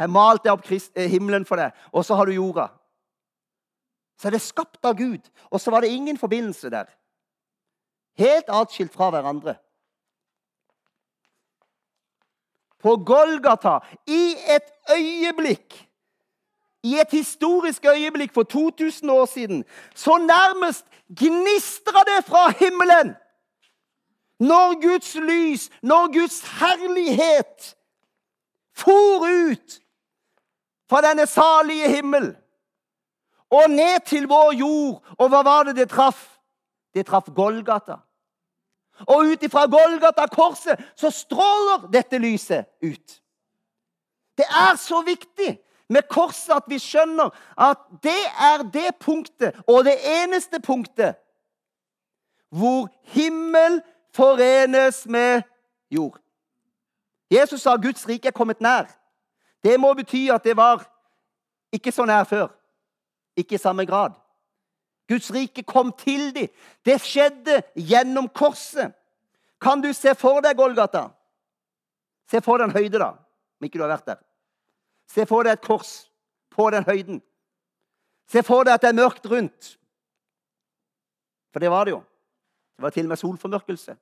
Her 0.00 0.10
malte 0.10 0.48
jeg 0.48 0.56
opp 0.56 0.66
eh, 0.72 1.10
himmelen 1.12 1.46
for 1.46 1.60
deg, 1.60 1.76
og 1.92 2.04
så 2.04 2.18
har 2.18 2.26
du 2.26 2.34
jorda. 2.34 2.72
Så 4.22 4.28
er 4.28 4.36
det 4.36 4.44
skapt 4.44 4.86
av 4.86 4.94
Gud, 4.94 5.26
og 5.50 5.60
så 5.60 5.72
var 5.74 5.82
det 5.82 5.90
ingen 5.90 6.18
forbindelse 6.18 6.70
der. 6.70 6.86
Helt 8.22 8.50
atskilt 8.54 8.92
fra 8.94 9.08
hverandre. 9.10 9.56
På 12.78 12.94
Golgata, 13.02 13.80
i 14.06 14.34
et 14.54 14.70
øyeblikk 14.94 15.82
i 16.82 16.98
et 16.98 17.10
historisk 17.10 17.84
øyeblikk 17.84 18.32
for 18.34 18.42
2000 18.42 19.10
år 19.10 19.26
siden, 19.26 19.64
så 19.94 20.16
nærmest 20.18 20.86
gnistra 21.20 22.00
det 22.06 22.24
fra 22.24 22.50
himmelen. 22.50 23.14
Når 24.40 24.82
Guds 24.82 25.14
lys, 25.14 25.70
når 25.82 26.12
Guds 26.20 26.40
herlighet 26.40 27.76
for 28.74 29.26
ut 29.50 29.80
fra 30.90 31.08
denne 31.08 31.26
salige 31.26 31.88
himmel 31.88 32.36
og 33.52 33.70
ned 33.70 34.00
til 34.06 34.26
vår 34.28 34.54
jord. 34.56 35.02
Og 35.18 35.28
hva 35.28 35.42
var 35.44 35.68
det 35.68 35.76
det 35.76 35.90
traff? 35.92 36.24
Det 36.94 37.06
traff 37.06 37.28
Golgata. 37.36 38.00
Og 39.08 39.32
ut 39.32 39.42
ifra 39.42 39.66
Golgata-korset 39.66 40.80
så 40.96 41.10
stråler 41.10 41.88
dette 41.92 42.18
lyset 42.18 42.68
ut. 42.82 43.18
Det 44.38 44.46
er 44.48 44.76
så 44.80 45.02
viktig 45.02 45.58
med 45.92 46.08
korset 46.08 46.54
at 46.56 46.68
vi 46.68 46.78
skjønner 46.80 47.32
at 47.58 47.80
det 48.04 48.22
er 48.40 48.64
det 48.72 48.94
punktet, 49.00 49.56
og 49.68 49.84
det 49.84 49.96
eneste 50.22 50.60
punktet, 50.60 51.18
hvor 52.52 52.88
himmel 53.02 53.80
forenes 54.14 55.06
med 55.06 55.42
jord. 55.90 56.18
Jesus 57.30 57.62
sa 57.62 57.76
Guds 57.76 58.08
rike 58.08 58.28
er 58.28 58.36
kommet 58.36 58.60
nær. 58.60 58.88
Det 59.64 59.80
må 59.80 59.92
bety 59.94 60.28
at 60.32 60.44
det 60.44 60.56
var 60.56 60.84
ikke 61.72 61.92
så 61.92 62.04
nær 62.04 62.24
før. 62.24 62.48
Ikke 63.36 63.56
i 63.56 63.62
samme 63.62 63.86
grad. 63.88 64.14
Guds 65.08 65.30
rike 65.34 65.62
kom 65.62 65.92
til 65.98 66.30
dem. 66.34 66.48
Det 66.84 67.00
skjedde 67.00 67.62
gjennom 67.76 68.28
korset. 68.28 68.94
Kan 69.62 69.82
du 69.82 69.92
se 69.94 70.14
for 70.18 70.42
deg 70.42 70.56
Golgata? 70.58 71.08
Se 72.30 72.40
for 72.40 72.58
deg 72.58 72.70
en 72.70 72.76
høyde, 72.76 72.98
da, 72.98 73.12
om 73.60 73.66
ikke 73.66 73.78
du 73.78 73.84
har 73.84 73.92
vært 73.92 74.08
der. 74.14 74.22
Se 75.10 75.26
for 75.28 75.44
deg 75.44 75.58
et 75.58 75.66
kors 75.66 75.92
på 76.52 76.70
den 76.72 76.86
høyden. 76.86 77.20
Se 78.30 78.42
for 78.46 78.64
deg 78.64 78.78
at 78.78 78.84
det 78.84 78.92
er 78.92 78.98
mørkt 78.98 79.26
rundt. 79.28 79.74
For 81.52 81.60
det 81.60 81.70
var 81.70 81.84
det 81.84 81.96
jo. 81.96 82.00
Det 82.76 82.86
var 82.86 82.94
til 82.94 83.06
og 83.06 83.12
med 83.12 83.20
solformørkelse. 83.20 83.96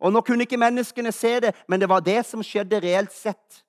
Og 0.00 0.12
Nå 0.12 0.20
kunne 0.24 0.44
ikke 0.44 0.60
menneskene 0.60 1.12
se 1.12 1.38
det, 1.40 1.52
men 1.68 1.80
det 1.80 1.88
var 1.88 2.04
det 2.04 2.22
som 2.26 2.42
skjedde 2.44 2.80
reelt 2.82 3.12
sett. 3.12 3.62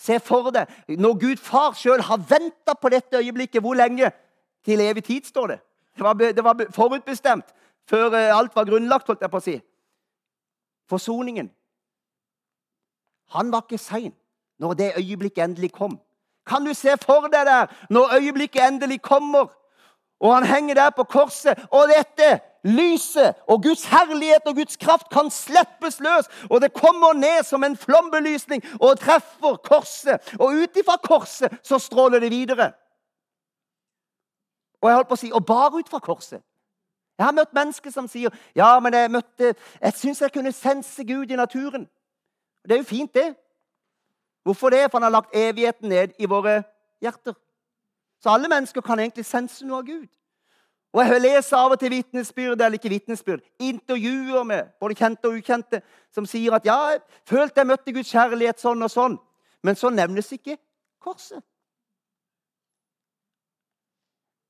Se 0.00 0.16
for 0.24 0.48
deg 0.54 0.70
når 1.00 1.18
Gud 1.20 1.40
far 1.44 1.74
sjøl 1.76 2.00
har 2.08 2.20
venta 2.28 2.74
på 2.74 2.88
dette 2.92 3.20
øyeblikket. 3.20 3.60
Hvor 3.60 3.76
lenge? 3.76 4.10
Til 4.64 4.80
evig 4.80 5.04
tid, 5.04 5.24
står 5.24 5.46
det. 5.46 5.58
Det 5.96 6.04
var, 6.04 6.14
det 6.14 6.44
var 6.44 6.66
forutbestemt 6.72 7.48
før 7.88 8.14
eh, 8.14 8.36
alt 8.36 8.56
var 8.56 8.68
grunnlagt, 8.68 9.06
holdt 9.06 9.24
jeg 9.24 9.32
på 9.32 9.40
å 9.40 9.44
si. 9.44 9.56
Forsoningen. 10.90 11.50
Han 13.34 13.52
var 13.52 13.64
ikke 13.66 13.80
sein 13.80 14.12
når 14.60 14.76
det 14.78 14.92
øyeblikket 15.00 15.44
endelig 15.44 15.72
kom. 15.72 15.98
Kan 16.46 16.64
du 16.64 16.74
se 16.74 16.96
for 17.02 17.28
deg 17.32 17.46
der 17.46 17.70
når 17.90 18.16
øyeblikket 18.18 18.66
endelig 18.66 19.00
kommer, 19.02 19.50
og 20.20 20.34
han 20.34 20.46
henger 20.46 20.74
der 20.74 20.90
på 20.90 21.04
korset, 21.04 21.58
og 21.70 21.88
dette 21.88 22.40
lyset 22.64 23.34
og 23.48 23.62
Guds 23.62 23.84
herlighet 23.84 24.46
og 24.46 24.54
Guds 24.54 24.76
kraft 24.76 25.08
kan 25.12 25.30
slippes 25.30 26.00
løs, 26.00 26.28
og 26.50 26.60
det 26.60 26.72
kommer 26.72 27.12
ned 27.12 27.44
som 27.44 27.64
en 27.64 27.76
flombelysning 27.76 28.62
og 28.80 28.98
treffer 28.98 29.56
korset. 29.64 30.34
Og 30.38 30.46
ut 30.46 30.76
ifra 30.76 30.96
korset 30.96 31.58
så 31.62 31.78
stråler 31.78 32.20
det 32.20 32.30
videre. 32.30 32.72
Og 34.82 34.88
jeg 34.88 34.96
holdt 34.96 35.08
på 35.08 35.16
å 35.16 35.20
si 35.20 35.32
og 35.32 35.46
bare 35.46 35.80
ut 35.80 35.88
fra 35.88 36.00
korset. 36.04 36.40
Jeg 37.20 37.26
har 37.26 37.36
møtt 37.36 37.52
mennesker 37.52 37.92
som 37.92 38.06
sier 38.08 38.32
ja, 38.56 38.78
men 38.80 38.94
jeg 38.96 39.10
møtte, 39.12 39.54
jeg 39.80 39.96
syns 39.96 40.22
jeg 40.22 40.32
kunne 40.32 40.52
sense 40.56 41.04
Gud 41.04 41.32
i 41.32 41.36
naturen. 41.36 41.84
Det 42.64 42.76
er 42.76 42.80
jo 42.80 42.88
fint, 42.88 43.14
det. 43.14 43.34
Hvorfor 44.44 44.72
det? 44.72 44.86
For 44.90 44.98
han 44.98 45.02
har 45.02 45.16
lagt 45.18 45.36
evigheten 45.36 45.88
ned 45.88 46.16
i 46.18 46.28
våre 46.28 46.62
hjerter. 47.00 47.36
Så 48.20 48.30
alle 48.30 48.48
mennesker 48.48 48.80
kan 48.84 49.00
egentlig 49.00 49.24
sense 49.26 49.64
noe 49.66 49.80
av 49.80 49.86
Gud. 49.86 50.08
Og 50.92 51.04
Jeg 51.06 51.20
leser 51.22 51.56
av 51.56 51.70
og 51.70 51.78
til 51.78 51.90
vitnesbyrd 51.90 52.60
eller 52.60 52.78
ikke 52.78 52.90
vitnesbyrd, 52.90 53.42
intervjuer 53.62 54.42
med 54.44 54.72
både 54.80 54.94
kjente 54.98 55.28
og 55.28 55.36
ukjente 55.38 55.82
som 56.10 56.26
sier 56.26 56.56
at 56.56 56.66
ja, 56.66 56.78
jeg 56.90 57.00
følte 57.30 57.62
jeg 57.62 57.70
møtte 57.70 57.94
Guds 57.94 58.10
kjærlighet 58.10 58.58
sånn 58.58 58.82
og 58.82 58.90
sånn. 58.90 59.14
Men 59.62 59.78
så 59.78 59.92
nevnes 59.94 60.32
ikke 60.34 60.56
korset. 60.98 61.44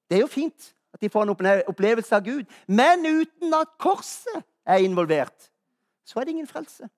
Det 0.08 0.16
er 0.16 0.24
jo 0.24 0.30
fint 0.32 0.72
at 0.94 1.02
de 1.04 1.10
får 1.12 1.28
en 1.28 1.34
opplevelse 1.70 2.16
av 2.16 2.24
Gud, 2.24 2.48
men 2.66 3.04
uten 3.06 3.52
at 3.54 3.76
korset 3.78 4.40
er 4.66 4.82
involvert, 4.82 5.50
så 6.04 6.18
er 6.18 6.26
det 6.26 6.34
ingen 6.34 6.48
frelse. 6.50 6.88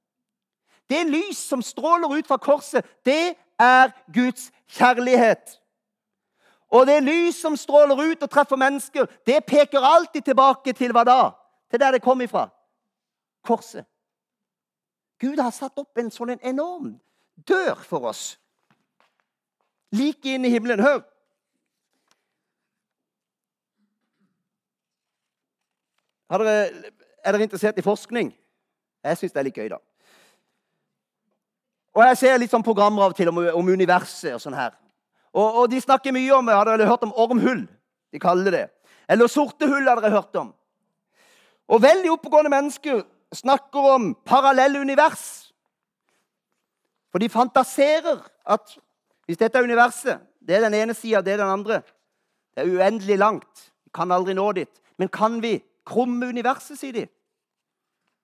Det 0.88 1.02
lys 1.08 1.40
som 1.50 1.62
stråler 1.62 2.14
ut 2.18 2.30
fra 2.30 2.38
korset, 2.40 2.86
det 3.04 3.34
er 3.60 3.92
Guds 4.14 4.50
kjærlighet. 4.78 5.58
Og 6.72 6.86
det 6.88 7.02
lys 7.04 7.36
som 7.36 7.56
stråler 7.56 8.00
ut 8.00 8.22
og 8.24 8.30
treffer 8.32 8.56
mennesker, 8.56 9.06
det 9.26 9.44
peker 9.44 9.84
alltid 9.84 10.24
tilbake 10.24 10.72
til 10.72 10.94
hva 10.96 11.04
da? 11.04 11.20
Til 11.70 11.80
der 11.80 11.96
det 11.96 12.04
kom 12.04 12.20
ifra. 12.24 12.46
Korset. 13.44 13.84
Gud 15.20 15.38
har 15.38 15.52
satt 15.52 15.78
opp 15.78 15.98
en 16.00 16.10
sånn 16.10 16.38
enorm 16.40 16.94
dør 17.36 17.76
for 17.86 18.08
oss. 18.08 18.38
Like 19.92 20.32
inn 20.32 20.48
i 20.48 20.50
himmelen. 20.50 20.80
Hør! 20.80 21.02
Er 26.32 26.40
dere, 26.40 26.92
er 27.20 27.34
dere 27.34 27.44
interessert 27.44 27.78
i 27.78 27.84
forskning? 27.84 28.32
Jeg 29.04 29.18
syns 29.20 29.34
det 29.34 29.40
er 29.42 29.46
litt 29.50 29.58
gøy, 29.60 29.68
da. 29.68 29.78
Og 31.92 32.06
Jeg 32.06 32.16
ser 32.16 32.38
litt 32.40 32.50
sånn 32.50 32.64
programmer 32.64 33.04
av 33.04 33.12
og 33.12 33.18
til 33.18 33.28
om, 33.28 33.42
om 33.60 33.68
universet. 33.68 34.32
og 34.32 34.40
sånn 34.40 34.56
her. 34.56 34.72
Og, 35.32 35.54
og, 35.62 35.70
De 35.70 35.80
snakker 35.80 36.12
mye 36.12 36.32
om 36.36 36.48
Har 36.52 36.68
dere 36.68 36.88
hørt 36.88 37.04
om 37.06 37.14
ormhull? 37.16 37.64
De 38.12 38.20
kaller 38.20 38.52
det 38.52 38.66
Eller 39.08 39.30
sorte 39.30 39.68
hull 39.68 39.88
har 39.88 40.00
dere 40.00 40.12
hørt 40.14 40.36
om. 40.36 40.52
Og 41.68 41.82
veldig 41.82 42.10
oppegående 42.12 42.52
mennesker 42.52 43.02
snakker 43.34 43.88
om 43.94 44.06
parallelle 44.26 44.80
univers. 44.80 45.52
For 47.12 47.20
de 47.20 47.28
fantaserer 47.32 48.20
at 48.44 48.76
hvis 49.26 49.40
dette 49.40 49.58
er 49.58 49.66
universet, 49.66 50.20
det 50.40 50.56
er 50.56 50.64
den 50.64 50.76
ene 50.76 50.94
sida, 50.94 51.20
det 51.20 51.34
er 51.34 51.42
den 51.42 51.52
andre. 51.52 51.80
Det 52.54 52.64
er 52.64 52.72
uendelig 52.72 53.18
langt. 53.18 53.66
Vi 53.84 53.92
kan 53.94 54.12
aldri 54.12 54.34
nå 54.36 54.46
dit. 54.56 54.80
Men 54.98 55.08
kan 55.12 55.40
vi 55.42 55.58
krumme 55.88 56.28
universet, 56.28 56.78
sier 56.78 56.94
de? 56.96 57.06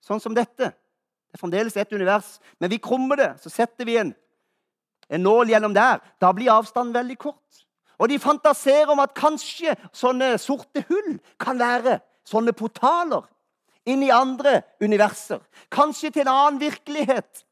Sånn 0.05 0.23
som 0.23 0.37
dette. 0.37 0.71
Det 0.73 1.37
er 1.37 1.43
fremdeles 1.43 1.77
ett 1.77 1.93
univers. 1.93 2.39
Men 2.61 2.73
vi 2.73 2.81
krummer 2.83 3.21
det. 3.21 3.31
Så 3.43 3.53
setter 3.53 3.89
vi 3.89 3.99
en, 4.01 4.15
en 5.09 5.23
nål 5.23 5.51
gjennom 5.51 5.75
der. 5.75 6.01
Da 6.21 6.33
blir 6.33 6.53
avstanden 6.53 6.95
veldig 6.95 7.19
kort. 7.19 7.65
Og 7.99 8.09
de 8.09 8.19
fantaserer 8.23 8.91
om 8.93 9.01
at 9.03 9.17
kanskje 9.17 9.75
sånne 9.97 10.37
sorte 10.39 10.85
hull 10.89 11.19
kan 11.41 11.59
være 11.59 11.99
sånne 12.29 12.55
portaler 12.55 13.27
inn 13.89 14.05
i 14.05 14.13
andre 14.15 14.61
universer. 14.85 15.41
Kanskje 15.73 16.13
til 16.13 16.27
en 16.27 16.35
annen 16.35 16.61
virkelighet. 16.61 17.45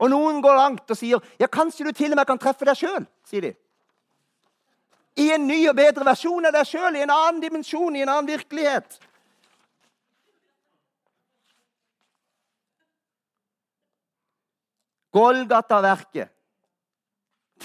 Og 0.00 0.10
noen 0.10 0.40
går 0.42 0.56
langt 0.56 0.90
og 0.90 0.96
sier 0.96 1.20
ja, 1.38 1.46
kanskje 1.46 1.86
du 1.86 1.92
til 1.92 2.14
og 2.14 2.18
med 2.18 2.28
kan 2.28 2.40
treffe 2.40 2.66
deg 2.66 2.78
sjøl. 2.80 3.04
sier 3.28 3.50
de. 3.50 3.52
I 5.20 5.28
en 5.34 5.46
ny 5.46 5.60
og 5.68 5.76
bedre 5.76 6.06
versjon 6.06 6.48
av 6.48 6.54
deg 6.54 6.66
sjøl, 6.66 6.96
i 6.96 7.04
en 7.04 7.12
annen 7.12 7.40
dimensjon, 7.42 7.96
i 7.96 8.02
en 8.02 8.08
annen 8.08 8.30
virkelighet. 8.30 8.98
Golgata-verket. 15.12 16.30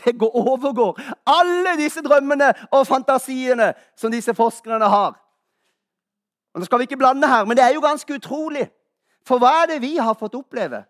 Det 0.04 0.18
går 0.20 0.36
overgår 0.36 1.00
alle 1.26 1.76
disse 1.80 2.02
drømmene 2.04 2.52
og 2.72 2.88
fantasiene 2.88 3.74
som 3.96 4.12
disse 4.12 4.34
forskerne 4.34 4.90
har. 4.92 5.16
Og 6.54 6.60
Nå 6.60 6.66
skal 6.66 6.80
vi 6.80 6.88
ikke 6.90 6.98
blande 7.00 7.28
her, 7.28 7.46
men 7.46 7.58
det 7.58 7.64
er 7.64 7.74
jo 7.74 7.84
ganske 7.84 8.14
utrolig. 8.14 8.68
For 9.28 9.40
hva 9.40 9.64
er 9.64 9.74
det 9.74 9.82
vi 9.82 9.96
har 9.98 10.16
fått 10.20 10.36
oppleve? 10.36 10.84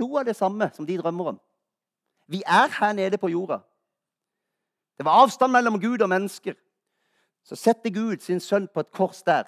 Noe 0.00 0.20
av 0.20 0.26
det 0.26 0.36
samme 0.36 0.70
som 0.74 0.86
de 0.86 0.96
drømmer 0.98 1.34
om. 1.34 1.38
Vi 2.28 2.42
er 2.46 2.72
her 2.80 2.92
nede 2.92 3.18
på 3.20 3.28
jorda. 3.28 3.60
Det 4.98 5.04
var 5.04 5.22
avstand 5.22 5.52
mellom 5.52 5.80
Gud 5.80 6.02
og 6.02 6.08
mennesker. 6.08 6.54
Så 7.44 7.56
setter 7.56 7.92
Gud 7.92 8.22
sin 8.24 8.40
sønn 8.40 8.68
på 8.68 8.80
et 8.80 8.92
kors 8.92 9.22
der, 9.22 9.44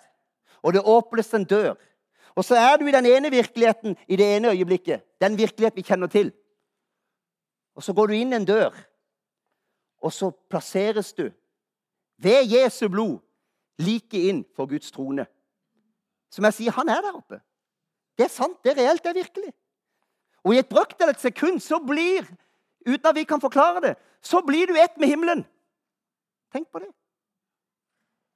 og 0.62 0.72
det 0.72 0.84
åpnes 0.84 1.32
en 1.34 1.44
dør. 1.44 1.74
Og 2.36 2.44
så 2.44 2.56
er 2.60 2.76
du 2.76 2.86
i 2.86 2.92
den 2.92 3.06
ene 3.06 3.30
virkeligheten 3.32 3.96
i 4.08 4.16
det 4.16 4.26
ene 4.36 4.52
øyeblikket, 4.52 5.00
den 5.20 5.38
virkelighet 5.38 5.76
vi 5.76 5.82
kjenner 5.82 6.06
til. 6.12 6.32
Og 7.76 7.84
så 7.84 7.92
går 7.92 8.08
du 8.08 8.14
inn 8.16 8.32
en 8.32 8.46
dør, 8.48 8.72
og 10.00 10.12
så 10.12 10.30
plasseres 10.50 11.12
du 11.16 11.28
ved 12.16 12.48
Jesu 12.48 12.88
blod 12.88 13.18
like 13.78 14.20
inn 14.28 14.44
for 14.56 14.68
Guds 14.70 14.90
trone. 14.90 15.26
Som 16.32 16.48
jeg 16.48 16.56
sier, 16.56 16.74
han 16.76 16.88
er 16.88 17.02
der 17.04 17.18
oppe. 17.18 17.40
Det 18.16 18.24
er 18.24 18.32
sant, 18.32 18.56
det 18.64 18.72
er 18.72 18.80
reelt, 18.80 19.02
det 19.04 19.12
er 19.12 19.20
virkelig. 19.20 19.52
Og 20.46 20.54
i 20.54 20.60
et 20.62 20.68
brøkdel 20.68 21.12
et 21.12 21.20
sekund 21.20 21.60
så 21.60 21.78
blir, 21.82 22.24
uten 22.86 23.10
at 23.10 23.16
vi 23.16 23.26
kan 23.28 23.42
forklare 23.42 23.82
det, 23.84 23.94
så 24.24 24.40
blir 24.46 24.70
du 24.70 24.78
ett 24.80 24.96
med 24.96 25.12
himmelen. 25.12 25.44
Tenk 26.52 26.70
på 26.72 26.80
det. 26.80 26.88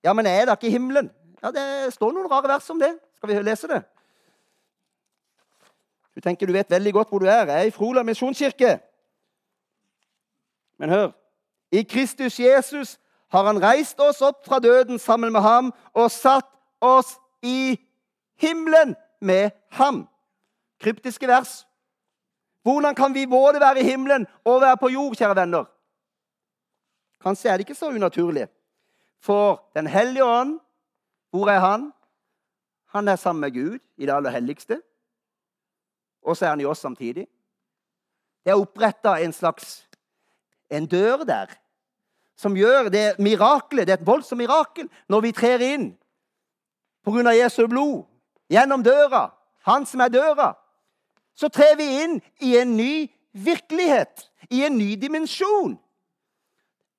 Ja, 0.05 0.13
men 0.13 0.27
er 0.27 0.45
det 0.45 0.59
ikke 0.59 0.75
himmelen? 0.75 1.11
Ja, 1.43 1.51
Det 1.51 1.95
står 1.95 2.13
noen 2.13 2.29
rare 2.29 2.49
vers 2.49 2.69
om 2.71 2.81
det. 2.81 2.93
Skal 3.17 3.29
vi 3.29 3.41
lese 3.43 3.69
det? 3.69 3.81
Du 6.15 6.21
tenker 6.21 6.47
du 6.47 6.53
vet 6.53 6.71
veldig 6.71 6.93
godt 6.93 7.09
hvor 7.09 7.19
du 7.19 7.27
er. 7.27 7.47
Jeg 7.47 7.61
er 7.61 7.69
i 7.69 7.75
Frola 7.75 8.03
misjonskirke. 8.03 8.79
Men 10.81 10.91
hør. 10.91 11.11
I 11.73 11.83
Kristus 11.83 12.41
Jesus 12.41 12.99
har 13.31 13.45
han 13.45 13.61
reist 13.63 14.01
oss 14.01 14.23
opp 14.25 14.47
fra 14.47 14.59
døden 14.59 14.99
sammen 14.99 15.33
med 15.33 15.45
ham 15.45 15.73
og 15.93 16.11
satt 16.11 16.49
oss 16.81 17.19
i 17.43 17.77
himmelen 18.41 18.97
med 19.21 19.51
ham. 19.77 20.07
Kryptiske 20.81 21.29
vers. 21.29 21.67
Hvordan 22.63 22.95
kan 22.95 23.15
vi 23.15 23.27
både 23.27 23.61
være 23.61 23.81
i 23.81 23.85
himmelen 23.85 24.27
og 24.45 24.61
være 24.61 24.77
på 24.77 24.89
jord, 24.89 25.17
kjære 25.17 25.37
venner? 25.37 25.69
Kanskje 27.21 27.51
er 27.51 27.57
det 27.57 27.69
ikke 27.69 27.79
så 27.79 27.93
unaturlig. 27.93 28.49
For 29.21 29.71
Den 29.75 29.87
hellige 29.87 30.25
ånd, 30.25 30.61
hvor 31.31 31.49
er 31.49 31.59
han? 31.59 31.93
Han 32.87 33.09
er 33.09 33.17
sammen 33.17 33.41
med 33.41 33.53
Gud 33.53 33.79
i 33.97 34.07
det 34.07 34.13
aller 34.13 34.31
helligste. 34.31 34.81
Og 36.23 36.37
så 36.37 36.47
er 36.47 36.51
han 36.51 36.61
i 36.61 36.65
oss 36.65 36.79
samtidig. 36.79 37.29
Det 38.45 38.51
er 38.51 38.61
oppretta 38.61 39.15
en 39.21 39.33
slags 39.33 39.90
en 40.71 40.87
dør 40.87 41.25
der 41.29 41.53
som 42.41 42.57
gjør 42.57 42.89
det 42.89 43.19
mirakelet. 43.21 43.87
Det 43.87 43.93
er 43.93 44.01
et 44.01 44.07
voldsomt 44.07 44.41
mirakel 44.41 44.89
når 45.09 45.27
vi 45.27 45.33
trer 45.37 45.65
inn 45.65 45.91
pga. 47.05 47.35
Jesu 47.37 47.67
blod. 47.67 48.05
Gjennom 48.51 48.83
døra. 48.83 49.31
Han 49.69 49.87
som 49.87 50.01
er 50.01 50.09
døra. 50.09 50.55
Så 51.35 51.49
trer 51.49 51.77
vi 51.77 51.87
inn 52.03 52.21
i 52.41 52.57
en 52.59 52.77
ny 52.77 53.09
virkelighet. 53.33 54.27
I 54.51 54.65
en 54.67 54.79
ny 54.79 54.95
dimensjon. 54.97 55.79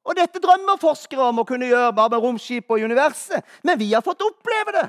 Og 0.01 0.17
dette 0.17 0.41
drømmer 0.41 0.79
forskere 0.81 1.27
om 1.29 1.41
å 1.41 1.45
kunne 1.45 1.69
gjøre 1.69 1.93
bare 1.93 2.15
med 2.15 2.23
romskip 2.23 2.71
og 2.71 2.81
universet. 2.81 3.43
Men 3.63 3.79
vi 3.79 3.91
har 3.93 4.01
fått 4.05 4.23
oppleve 4.25 4.73
det. 4.77 4.87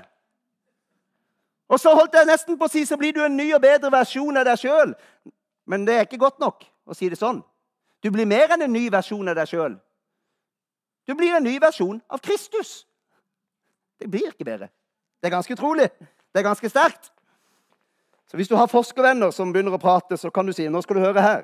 Og 1.72 1.80
så 1.80 1.92
holdt 1.96 2.14
jeg 2.16 2.28
nesten 2.28 2.58
på 2.60 2.68
å 2.68 2.72
si 2.72 2.84
så 2.88 2.98
blir 3.00 3.14
du 3.16 3.22
en 3.24 3.36
ny 3.36 3.48
og 3.56 3.62
bedre 3.64 3.90
versjon 3.92 4.36
av 4.36 4.46
deg 4.48 4.60
sjøl. 4.60 4.94
Men 5.68 5.86
det 5.88 5.96
er 5.96 6.06
ikke 6.06 6.20
godt 6.20 6.40
nok 6.42 6.64
å 6.84 6.96
si 6.96 7.08
det 7.08 7.20
sånn. 7.20 7.40
Du 8.02 8.10
blir 8.10 8.26
mer 8.26 8.50
enn 8.54 8.66
en 8.66 8.72
ny 8.72 8.88
versjon 8.90 9.28
av 9.30 9.36
deg 9.38 9.50
sjøl. 9.50 9.76
Du 11.06 11.14
blir 11.18 11.34
en 11.36 11.44
ny 11.44 11.56
versjon 11.62 12.00
av 12.10 12.22
Kristus. 12.22 12.82
Det 13.98 14.10
blir 14.10 14.30
ikke 14.30 14.46
bedre. 14.46 14.68
Det 15.20 15.30
er 15.30 15.36
ganske 15.36 15.54
utrolig. 15.54 15.88
Det 16.32 16.40
er 16.40 16.46
ganske 16.46 16.68
sterkt. 16.68 17.12
Så 18.26 18.36
Hvis 18.36 18.48
du 18.48 18.56
har 18.56 18.66
forskervenner 18.66 19.30
som 19.30 19.52
begynner 19.52 19.76
å 19.76 19.82
prate, 19.82 20.16
så 20.16 20.30
kan 20.30 20.46
du 20.46 20.52
si 20.56 20.68
nå 20.68 20.80
skal 20.82 20.96
du 20.96 21.04
høre 21.04 21.22
her. 21.22 21.42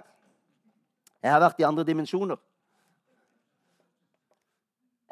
Jeg 1.22 1.30
har 1.30 1.42
vært 1.42 1.60
i 1.60 1.66
andre 1.68 1.84
dimensjoner. 1.84 2.38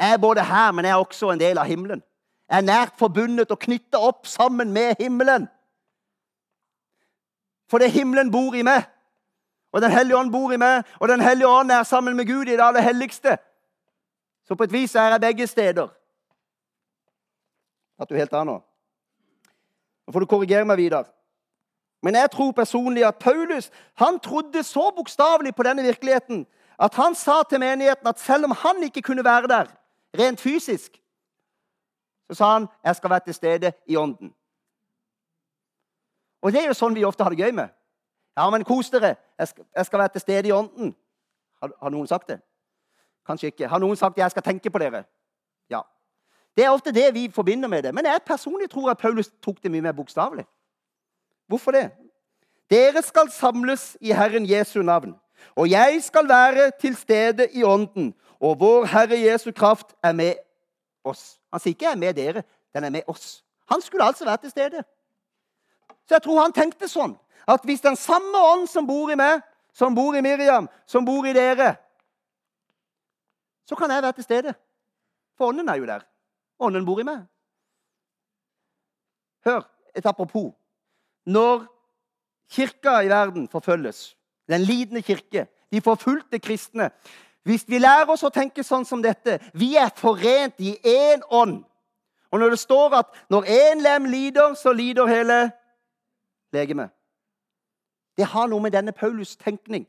Jeg 0.01 0.13
er 0.13 0.19
både 0.19 0.45
her, 0.45 0.73
men 0.73 0.85
jeg 0.85 0.93
er 0.93 1.03
også 1.03 1.31
en 1.33 1.41
del 1.41 1.59
av 1.59 1.67
himmelen. 1.67 2.03
Jeg 2.51 2.59
er 2.59 2.67
nært 2.67 2.99
forbundet 2.99 3.51
og 3.51 3.61
knytta 3.61 3.99
opp 3.99 4.27
sammen 4.27 4.73
med 4.73 4.95
himmelen. 5.01 5.49
Fordi 7.71 7.89
himmelen 7.91 8.31
bor 8.31 8.55
i 8.55 8.63
meg. 8.63 8.87
Og 9.73 9.83
Den 9.83 9.91
hellige 9.91 10.17
ånd 10.17 10.33
bor 10.33 10.53
i 10.53 10.57
meg, 10.57 10.85
og 11.01 11.09
Den 11.09 11.21
hellige 11.21 11.49
ånd 11.49 11.71
er 11.71 11.83
sammen 11.83 12.17
med 12.17 12.27
Gud 12.27 12.49
i 12.49 12.57
det 12.57 12.63
aller 12.65 12.81
helligste. 12.81 13.39
Så 14.49 14.55
på 14.55 14.65
et 14.65 14.73
vis 14.73 14.95
er 14.95 15.11
jeg 15.11 15.21
begge 15.21 15.47
steder. 15.47 15.89
At 17.99 18.09
du 18.09 18.15
helt 18.15 18.33
av 18.33 18.47
nå. 18.47 18.61
Nå 20.07 20.13
får 20.13 20.21
du 20.21 20.27
korrigere 20.31 20.65
meg 20.65 20.79
videre. 20.79 21.05
Men 22.03 22.15
jeg 22.15 22.31
tror 22.31 22.53
personlig 22.53 23.05
at 23.05 23.19
Paulus 23.19 23.71
han 23.99 24.21
trodde 24.21 24.63
så 24.63 24.91
bokstavelig 24.97 25.55
på 25.55 25.63
denne 25.67 25.83
virkeligheten 25.83 26.47
at 26.79 26.95
han 26.95 27.15
sa 27.15 27.43
til 27.49 27.61
menigheten 27.61 28.07
at 28.07 28.21
selv 28.21 28.45
om 28.45 28.51
han 28.51 28.83
ikke 28.83 29.03
kunne 29.03 29.25
være 29.25 29.49
der 29.49 29.73
rent 30.19 30.41
fysisk, 30.41 31.03
så 32.29 32.35
sa 32.35 32.53
han 32.53 32.69
jeg 32.85 32.97
skal 32.97 33.11
være 33.11 33.25
til 33.25 33.35
stede 33.35 33.73
i 33.87 33.97
ånden. 33.97 34.35
Og 36.43 36.53
det 36.53 36.63
er 36.63 36.69
jo 36.69 36.77
sånn 36.77 36.95
vi 36.95 37.05
ofte 37.05 37.25
har 37.25 37.33
det 37.35 37.43
gøy 37.43 37.55
med. 37.57 37.73
Ja, 38.37 38.51
men 38.51 38.65
kos 38.65 38.91
dere. 38.91 39.15
Jeg 39.39 39.49
skal, 39.49 39.65
jeg 39.77 39.87
skal 39.87 39.99
være 39.99 40.09
til 40.09 40.21
stede 40.21 40.49
i 40.49 40.53
ånden. 40.53 40.97
Har, 41.63 41.71
har, 41.83 41.91
noen 41.91 42.07
sagt 42.07 42.29
det? 42.29 42.41
Kanskje 43.27 43.47
ikke. 43.47 43.69
Har 43.69 43.79
noen 43.79 43.97
sagt 43.97 44.19
'jeg 44.19 44.31
skal 44.31 44.43
tenke 44.43 44.71
på 44.71 44.79
dere'? 44.79 45.05
Ja. 45.71 45.81
Det 46.57 46.65
er 46.65 46.71
ofte 46.71 46.93
det 46.93 47.15
vi 47.15 47.31
forbinder 47.31 47.69
med 47.69 47.83
det. 47.83 47.95
Men 47.95 48.05
jeg 48.05 48.21
personlig 48.27 48.71
tror 48.71 48.91
at 48.91 48.99
Paulus 48.99 49.31
tok 49.43 49.63
det 49.63 49.71
mye 49.71 49.81
mer 49.81 49.93
bokstavelig. 49.93 50.47
Hvorfor 51.49 51.71
det? 51.71 51.91
Dere 52.71 53.03
skal 53.03 53.31
samles 53.31 53.97
i 54.01 54.13
Herren 54.13 54.51
Jesu 54.51 54.83
navn. 54.83 55.15
Og 55.57 55.71
jeg 55.71 56.03
skal 56.03 56.29
være 56.29 56.71
til 56.81 56.97
stede 56.97 57.49
i 57.53 57.65
ånden. 57.65 58.15
Og 58.41 58.61
vår 58.61 58.85
Herre 58.85 59.21
Jesu 59.21 59.53
kraft 59.53 59.95
er 60.03 60.13
med 60.13 60.35
oss. 61.05 61.41
Han 61.53 61.61
sier 61.61 61.71
ikke 61.71 61.85
'jeg 61.85 61.93
er 61.93 61.97
med 61.97 62.15
dere', 62.15 62.43
den 62.75 62.85
er 62.85 62.91
med 62.91 63.03
oss. 63.07 63.45
Han 63.71 63.81
skulle 63.81 64.05
altså 64.05 64.25
være 64.25 64.37
til 64.37 64.51
stede. 64.51 64.85
Så 66.09 66.15
jeg 66.15 66.23
tror 66.23 66.43
han 66.43 66.53
tenkte 66.53 66.89
sånn 66.89 67.19
at 67.47 67.65
hvis 67.65 67.81
den 67.81 67.97
samme 67.97 68.39
ånd 68.53 68.67
som 68.69 68.87
bor 68.87 69.11
i 69.11 69.19
meg, 69.19 69.41
som 69.73 69.95
bor 69.95 70.17
i 70.17 70.23
Miriam, 70.25 70.69
som 70.87 71.05
bor 71.05 71.27
i 71.27 71.35
dere, 71.37 71.75
så 73.67 73.77
kan 73.77 73.91
jeg 73.91 74.03
være 74.03 74.13
til 74.13 74.25
stede. 74.25 74.55
For 75.37 75.51
ånden 75.51 75.69
er 75.69 75.77
jo 75.81 75.87
der. 75.87 76.07
Ånden 76.59 76.87
bor 76.87 77.01
i 77.01 77.07
meg. 77.07 77.27
Hør 79.45 79.67
et 79.95 80.07
apropos. 80.07 80.53
Når 81.27 81.67
kirka 82.51 83.01
i 83.03 83.11
verden 83.11 83.49
forfølges, 83.49 84.17
den 84.49 84.61
lidende 84.61 85.03
kirke, 85.03 85.47
de 85.73 85.81
forfulgte 85.81 86.39
kristne 86.39 86.91
Hvis 87.43 87.65
vi 87.69 87.79
lærer 87.79 88.11
oss 88.11 88.23
å 88.27 88.31
tenke 88.31 88.63
sånn 88.63 88.85
som 88.87 89.03
dette 89.03 89.41
Vi 89.55 89.77
er 89.77 89.91
forent 89.95 90.55
i 90.59 90.77
én 90.83 91.23
ånd. 91.31 91.65
Og 92.31 92.39
når 92.39 92.55
det 92.55 92.59
står 92.59 92.95
at 92.95 93.19
når 93.31 93.51
én 93.51 93.83
lem 93.83 94.05
lider, 94.11 94.55
så 94.55 94.73
lider 94.73 95.07
hele 95.07 95.51
legemet. 96.53 96.96
Det 98.17 98.27
har 98.33 98.49
noe 98.49 98.63
med 98.63 98.73
denne 98.73 98.95
Paulus' 98.97 99.37
tenkning 99.37 99.87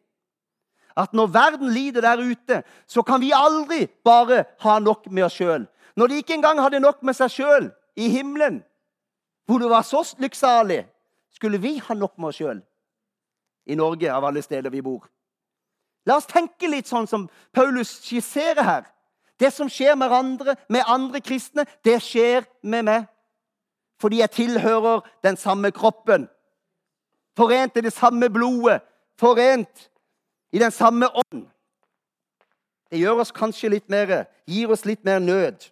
at 0.98 1.14
når 1.14 1.28
verden 1.28 1.70
lider 1.70 2.02
der 2.02 2.18
ute, 2.18 2.64
så 2.88 3.02
kan 3.02 3.22
vi 3.22 3.32
aldri 3.36 3.86
bare 4.06 4.44
ha 4.60 4.80
nok 4.80 5.12
med 5.12 5.28
oss 5.28 5.38
sjøl. 5.38 5.68
Når 5.96 6.08
de 6.08 6.22
ikke 6.22 6.34
engang 6.34 6.62
hadde 6.62 6.82
nok 6.82 7.04
med 7.06 7.14
seg 7.18 7.32
sjøl 7.32 7.70
i 7.96 8.10
himmelen, 8.10 8.64
hvor 9.46 9.62
det 9.62 9.70
var 9.70 9.86
så 9.86 10.02
lykksalig, 10.18 10.86
skulle 11.34 11.62
vi 11.62 11.78
ha 11.78 11.94
nok 11.94 12.18
med 12.18 12.32
oss 12.32 12.42
sjøl 12.42 12.64
i 13.68 13.76
Norge, 13.76 14.10
av 14.14 14.26
alle 14.26 14.42
steder 14.42 14.74
vi 14.74 14.82
bor. 14.82 15.06
La 16.08 16.18
oss 16.18 16.30
tenke 16.30 16.70
litt 16.72 16.88
sånn 16.88 17.08
som 17.08 17.28
Paulus 17.54 17.98
skisserer 18.06 18.64
her. 18.64 18.86
Det 19.38 19.52
som 19.54 19.70
skjer 19.70 19.98
med 20.00 20.14
andre, 20.14 20.56
med 20.70 20.88
andre 20.88 21.22
kristne, 21.22 21.68
det 21.86 22.00
skjer 22.02 22.48
med 22.64 22.88
meg. 22.88 23.06
Fordi 24.02 24.22
jeg 24.22 24.34
tilhører 24.34 25.04
den 25.26 25.38
samme 25.38 25.72
kroppen. 25.76 26.26
Forent 27.38 27.78
i 27.78 27.82
det 27.86 27.94
samme 27.94 28.30
blodet. 28.34 28.82
Forent 29.20 29.90
i 30.52 30.60
den 30.60 30.72
samme 30.72 31.10
ånd. 31.14 31.46
Det 32.90 33.00
gjør 33.00 33.22
oss 33.22 33.34
kanskje 33.36 33.70
litt 33.70 33.90
mer, 33.92 34.26
gir 34.48 34.72
oss 34.72 34.86
litt 34.88 35.04
mer 35.06 35.20
nød. 35.20 35.68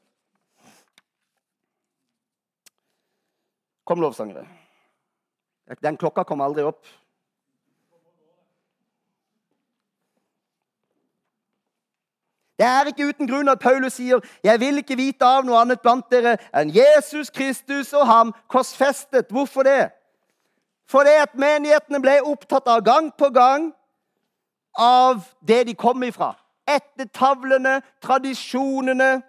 Kom, 3.85 4.01
lovsangere. 4.01 4.45
Den 5.81 5.97
klokka 5.97 6.25
kom 6.27 6.41
aldri 6.41 6.65
opp. 6.65 6.85
Det 12.55 12.65
er 12.65 12.87
ikke 12.87 13.09
uten 13.09 13.27
grunn 13.27 13.49
at 13.51 13.59
Paulus 13.59 13.93
sier, 13.93 14.19
'Jeg 14.43 14.59
vil 14.59 14.77
ikke 14.77 14.95
vite 14.95 15.25
av 15.25 15.43
noe 15.43 15.59
annet 15.59 15.81
blant 15.81 16.09
dere 16.11 16.37
enn 16.53 16.71
Jesus 16.71 17.29
Kristus 17.29 17.93
og 17.93 18.07
ham 18.07 18.33
korsfestet'. 18.47 19.31
Hvorfor 19.31 19.63
det? 19.63 19.91
Fordi 20.85 21.15
at 21.21 21.33
menighetene 21.33 22.01
ble 22.01 22.19
opptatt 22.21 22.67
av 22.69 22.83
gang 22.85 23.09
på 23.17 23.29
gang 23.33 23.71
av 24.77 25.23
det 25.47 25.63
de 25.67 25.75
kom 25.75 26.03
ifra. 26.03 26.33
Etter 26.67 27.07
tavlene, 27.13 27.79
tradisjonene, 28.01 29.21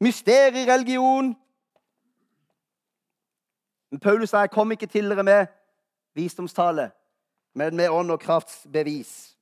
mysteriereligion. 0.00 1.34
Men 3.90 4.00
Paulus 4.00 4.30
sa 4.30 4.44
jeg 4.44 4.52
kom 4.52 4.72
ikke 4.72 4.90
til 4.90 5.08
dere 5.08 5.24
med 5.24 5.46
visdomstale, 6.14 6.90
men 7.54 7.76
med 7.76 7.90
ånd 7.90 8.10
og 8.10 8.20
krafts 8.20 8.64
bevis. 8.72 9.34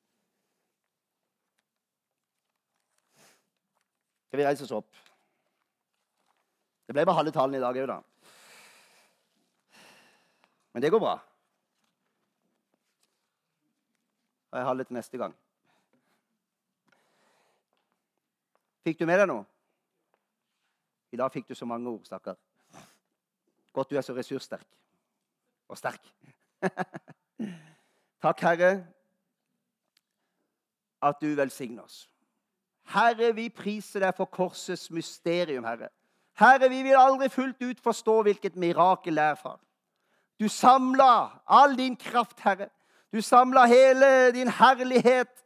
Skal 4.29 4.41
vi 4.41 4.47
reise 4.47 4.65
oss 4.65 4.75
opp? 4.77 4.91
Det 6.87 6.95
ble 6.95 7.05
bare 7.05 7.19
halve 7.19 7.33
talen 7.35 7.57
i 7.57 7.63
dag 7.63 7.77
òg, 7.77 7.89
da. 7.89 7.99
Men 10.73 10.83
det 10.83 10.91
går 10.93 11.03
bra. 11.03 11.19
Og 14.53 14.59
jeg 14.59 14.67
har 14.67 14.75
det 14.75 14.87
til 14.87 14.97
neste 14.97 15.19
gang. 15.19 15.35
Fikk 18.85 18.99
du 19.01 19.07
med 19.07 19.21
deg 19.23 19.31
noe? 19.31 19.45
I 21.13 21.21
dag 21.21 21.33
fikk 21.33 21.49
du 21.49 21.55
så 21.55 21.69
mange 21.69 21.89
ord, 21.89 22.03
stakkar. 22.05 22.37
Godt 23.73 23.91
du 23.91 23.97
er 23.97 24.05
så 24.05 24.15
ressurssterk. 24.17 24.67
Og 25.69 25.79
sterk. 25.79 26.05
Takk, 28.25 28.41
Herre, 28.45 28.73
at 31.03 31.21
du 31.21 31.33
velsigner 31.35 31.87
oss. 31.87 32.05
Herre, 32.93 33.33
vi 33.35 33.49
priser 33.49 34.05
deg 34.05 34.15
for 34.17 34.29
korsets 34.29 34.91
mysterium, 34.93 35.65
Herre. 35.65 35.89
Herre, 36.39 36.69
vi 36.69 36.83
vil 36.85 36.99
aldri 36.99 37.29
fullt 37.33 37.63
ut 37.63 37.81
forstå 37.81 38.21
hvilket 38.27 38.57
mirakel 38.61 39.17
det 39.17 39.25
er, 39.33 39.41
far. 39.41 39.61
Du 40.41 40.49
samla 40.49 41.43
all 41.47 41.77
din 41.79 41.97
kraft, 41.97 42.41
Herre. 42.45 42.69
Du 43.13 43.21
samla 43.23 43.67
hele 43.67 44.33
din 44.33 44.49
herlighet 44.49 45.45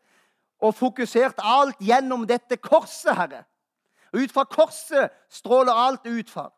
og 0.62 0.74
fokuserte 0.74 1.42
alt 1.44 1.80
gjennom 1.82 2.26
dette 2.26 2.56
korset, 2.56 3.14
Herre. 3.16 3.42
Og 4.12 4.22
ut 4.22 4.32
fra 4.32 4.44
korset 4.44 5.10
stråler 5.30 5.72
alt 5.72 6.06
ut, 6.06 6.30
fra. 6.30 6.50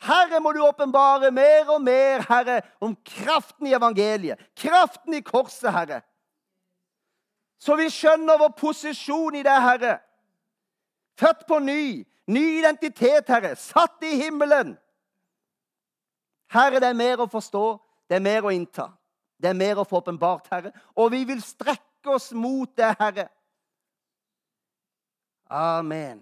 Herre, 0.00 0.40
må 0.40 0.52
du 0.52 0.62
åpenbare 0.64 1.30
mer 1.30 1.70
og 1.70 1.82
mer, 1.82 2.24
Herre, 2.28 2.60
om 2.80 2.96
kraften 3.06 3.66
i 3.66 3.74
evangeliet. 3.76 4.38
Kraften 4.56 5.14
i 5.14 5.20
korset, 5.20 5.72
Herre. 5.72 6.00
Så 7.60 7.76
vi 7.76 7.90
skjønner 7.92 8.38
vår 8.40 8.54
posisjon 8.56 9.36
i 9.36 9.42
det, 9.44 9.56
Herre. 9.62 9.98
Født 11.20 11.46
på 11.48 11.58
ny. 11.58 12.06
Ny 12.26 12.44
identitet, 12.58 13.28
Herre. 13.28 13.56
Satt 13.56 14.02
i 14.02 14.16
himmelen. 14.16 14.78
Herre, 16.50 16.80
det 16.80 16.88
er 16.88 16.96
mer 16.96 17.20
å 17.20 17.28
forstå. 17.30 17.66
Det 18.08 18.16
er 18.16 18.24
mer 18.24 18.48
å 18.48 18.54
innta. 18.54 18.88
Det 19.40 19.48
er 19.48 19.56
mer 19.56 19.80
å 19.80 19.86
få 19.88 20.02
åpenbart, 20.02 20.48
Herre. 20.52 20.72
Og 20.96 21.10
vi 21.14 21.24
vil 21.24 21.40
strekke 21.42 22.12
oss 22.14 22.30
mot 22.36 22.68
det, 22.76 22.92
Herre. 23.00 23.28
Amen. 25.50 26.20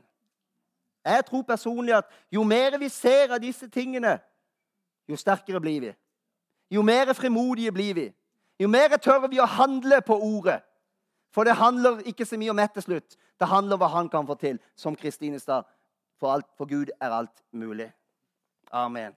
Jeg 1.05 1.25
tror 1.27 1.43
personlig 1.43 1.97
at 1.97 2.09
jo 2.33 2.45
mer 2.45 2.79
vi 2.79 2.89
ser 2.89 3.33
av 3.33 3.41
disse 3.43 3.69
tingene, 3.69 4.19
jo 5.09 5.17
sterkere 5.17 5.61
blir 5.61 5.81
vi. 5.81 5.93
Jo 6.71 6.83
mer 6.85 7.13
frimodige 7.17 7.73
blir 7.73 7.95
vi. 7.95 8.07
Jo 8.61 8.69
mer 8.69 8.97
tør 9.01 9.29
vi 9.29 9.41
å 9.41 9.49
handle 9.49 10.01
på 10.05 10.17
ordet. 10.17 10.61
For 11.33 11.45
det 11.45 11.57
handler 11.57 12.03
ikke 12.09 12.27
så 12.27 12.39
mye 12.41 12.51
om 12.51 12.59
ett 12.59 12.75
til 12.77 12.83
slutt. 12.83 13.17
Det 13.41 13.49
handler 13.49 13.77
om 13.77 13.83
hva 13.83 13.89
han 13.93 14.09
kan 14.09 14.27
få 14.27 14.35
til, 14.41 14.59
som 14.77 14.97
Kristine 14.97 15.41
sa. 15.41 15.63
For, 16.19 16.43
for 16.59 16.67
Gud 16.67 16.91
er 17.01 17.15
alt 17.15 17.45
mulig. 17.53 17.91
Amen. 18.73 19.15